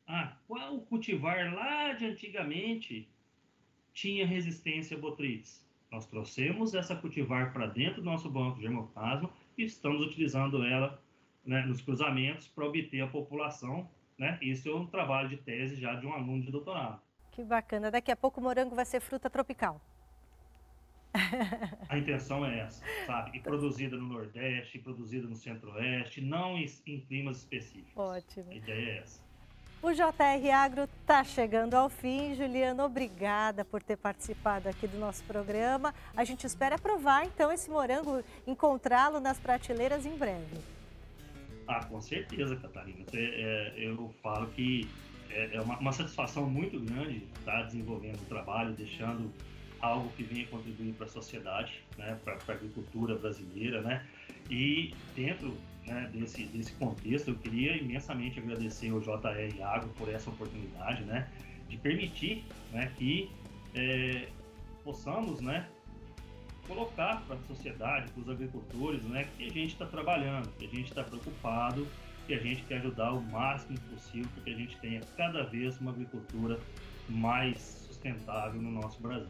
Ah, 0.06 0.32
qual 0.46 0.80
cultivar 0.80 1.52
lá 1.54 1.92
de 1.92 2.06
antigamente 2.06 3.06
tinha 3.92 4.24
resistência 4.26 4.96
a 4.96 5.00
botrytis. 5.00 5.66
Nós 5.90 6.06
trouxemos 6.06 6.72
essa 6.72 6.94
cultivar 6.94 7.52
para 7.52 7.66
dentro 7.66 8.00
do 8.00 8.04
nosso 8.04 8.30
banco 8.30 8.56
de 8.56 8.62
germoplasma 8.62 9.28
e 9.56 9.64
estamos 9.64 10.00
utilizando 10.00 10.62
ela 10.64 11.02
né, 11.44 11.62
nos 11.62 11.80
cruzamentos 11.80 12.48
para 12.48 12.64
obter 12.64 13.00
a 13.00 13.06
população. 13.06 13.88
Né? 14.18 14.38
Isso 14.42 14.68
é 14.68 14.74
um 14.74 14.86
trabalho 14.86 15.28
de 15.28 15.36
tese 15.36 15.76
já 15.76 15.94
de 15.94 16.06
um 16.06 16.12
aluno 16.12 16.42
de 16.42 16.50
doutorado. 16.50 17.00
Que 17.30 17.44
bacana. 17.44 17.90
Daqui 17.90 18.10
a 18.10 18.16
pouco 18.16 18.40
o 18.40 18.42
morango 18.42 18.74
vai 18.74 18.84
ser 18.84 19.00
fruta 19.00 19.30
tropical. 19.30 19.80
A 21.88 21.96
intenção 21.96 22.44
é 22.44 22.60
essa, 22.60 22.84
sabe? 23.06 23.38
E 23.38 23.40
produzida 23.40 23.96
no 23.96 24.06
Nordeste, 24.06 24.78
produzida 24.78 25.26
no 25.26 25.34
Centro-Oeste, 25.34 26.20
não 26.20 26.56
em, 26.56 26.66
em 26.86 27.00
climas 27.00 27.38
específicos. 27.38 27.96
Ótimo. 27.96 28.50
A 28.50 28.54
ideia 28.54 28.90
é 28.90 28.98
essa. 28.98 29.28
O 29.80 29.92
JR 29.92 30.50
Agro 30.52 30.88
está 31.00 31.22
chegando 31.22 31.74
ao 31.74 31.88
fim. 31.88 32.34
Juliana, 32.34 32.84
obrigada 32.84 33.64
por 33.64 33.80
ter 33.80 33.96
participado 33.96 34.68
aqui 34.68 34.88
do 34.88 34.98
nosso 34.98 35.22
programa. 35.22 35.94
A 36.16 36.24
gente 36.24 36.44
espera 36.44 36.76
provar 36.76 37.24
então 37.24 37.52
esse 37.52 37.70
morango, 37.70 38.22
encontrá-lo 38.46 39.20
nas 39.20 39.38
prateleiras 39.38 40.04
em 40.04 40.16
breve. 40.16 40.77
Ah, 41.68 41.84
com 41.84 42.00
certeza, 42.00 42.56
Catarina. 42.56 43.04
É, 43.12 43.74
eu 43.76 44.12
falo 44.22 44.46
que 44.48 44.88
é, 45.30 45.56
é 45.56 45.60
uma, 45.60 45.78
uma 45.78 45.92
satisfação 45.92 46.48
muito 46.48 46.80
grande 46.80 47.22
estar 47.38 47.64
desenvolvendo 47.64 48.22
o 48.22 48.24
trabalho, 48.24 48.72
deixando 48.72 49.30
algo 49.78 50.10
que 50.16 50.22
venha 50.22 50.46
contribuir 50.46 50.94
para 50.94 51.04
a 51.04 51.08
sociedade, 51.08 51.84
né, 51.98 52.18
para 52.24 52.38
a 52.48 52.52
agricultura 52.52 53.14
brasileira, 53.16 53.82
né? 53.82 54.04
E 54.50 54.94
dentro 55.14 55.56
né, 55.86 56.10
desse, 56.12 56.44
desse 56.46 56.72
contexto, 56.72 57.28
eu 57.28 57.34
queria 57.36 57.76
imensamente 57.76 58.40
agradecer 58.40 58.90
ao 58.90 59.00
JR 59.00 59.62
Agro 59.62 59.90
por 59.90 60.08
essa 60.08 60.30
oportunidade, 60.30 61.04
né, 61.04 61.28
de 61.68 61.76
permitir 61.76 62.44
né, 62.72 62.90
que 62.96 63.30
é, 63.74 64.26
possamos, 64.82 65.40
né, 65.42 65.68
colocar 66.68 67.22
para 67.26 67.36
a 67.36 67.42
sociedade, 67.48 68.12
para 68.12 68.22
os 68.22 68.28
agricultores, 68.28 69.02
né, 69.04 69.26
que 69.36 69.46
a 69.46 69.50
gente 69.50 69.72
está 69.72 69.86
trabalhando, 69.86 70.48
que 70.56 70.66
a 70.66 70.68
gente 70.68 70.88
está 70.88 71.02
preocupado, 71.02 71.88
que 72.26 72.34
a 72.34 72.38
gente 72.38 72.62
quer 72.64 72.76
ajudar 72.76 73.12
o 73.12 73.22
máximo 73.22 73.78
possível 73.92 74.28
para 74.34 74.44
que 74.44 74.50
a 74.50 74.56
gente 74.56 74.78
tenha 74.78 75.00
cada 75.16 75.44
vez 75.44 75.80
uma 75.80 75.90
agricultura 75.90 76.60
mais 77.08 77.58
sustentável 77.88 78.60
no 78.60 78.70
nosso 78.70 79.00
Brasil. 79.00 79.26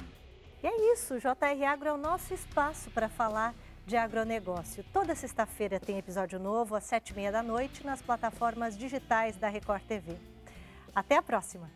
E 0.63 0.67
é 0.67 0.93
isso, 0.93 1.15
o 1.15 1.19
JR 1.19 1.65
Agro 1.67 1.89
é 1.89 1.93
o 1.93 1.97
nosso 1.97 2.35
espaço 2.35 2.91
para 2.91 3.09
falar 3.09 3.55
de 3.87 3.97
agronegócio. 3.97 4.85
Toda 4.93 5.15
sexta-feira 5.15 5.79
tem 5.79 5.97
episódio 5.97 6.39
novo 6.39 6.75
às 6.75 6.85
sete 6.85 7.11
e 7.11 7.15
meia 7.15 7.31
da 7.31 7.43
noite 7.43 7.87
nas 7.87 8.03
plataformas 8.03 8.77
digitais 8.77 9.37
da 9.37 9.49
Record 9.49 9.83
TV. 9.85 10.17
Até 10.95 11.17
a 11.17 11.23
próxima! 11.23 11.71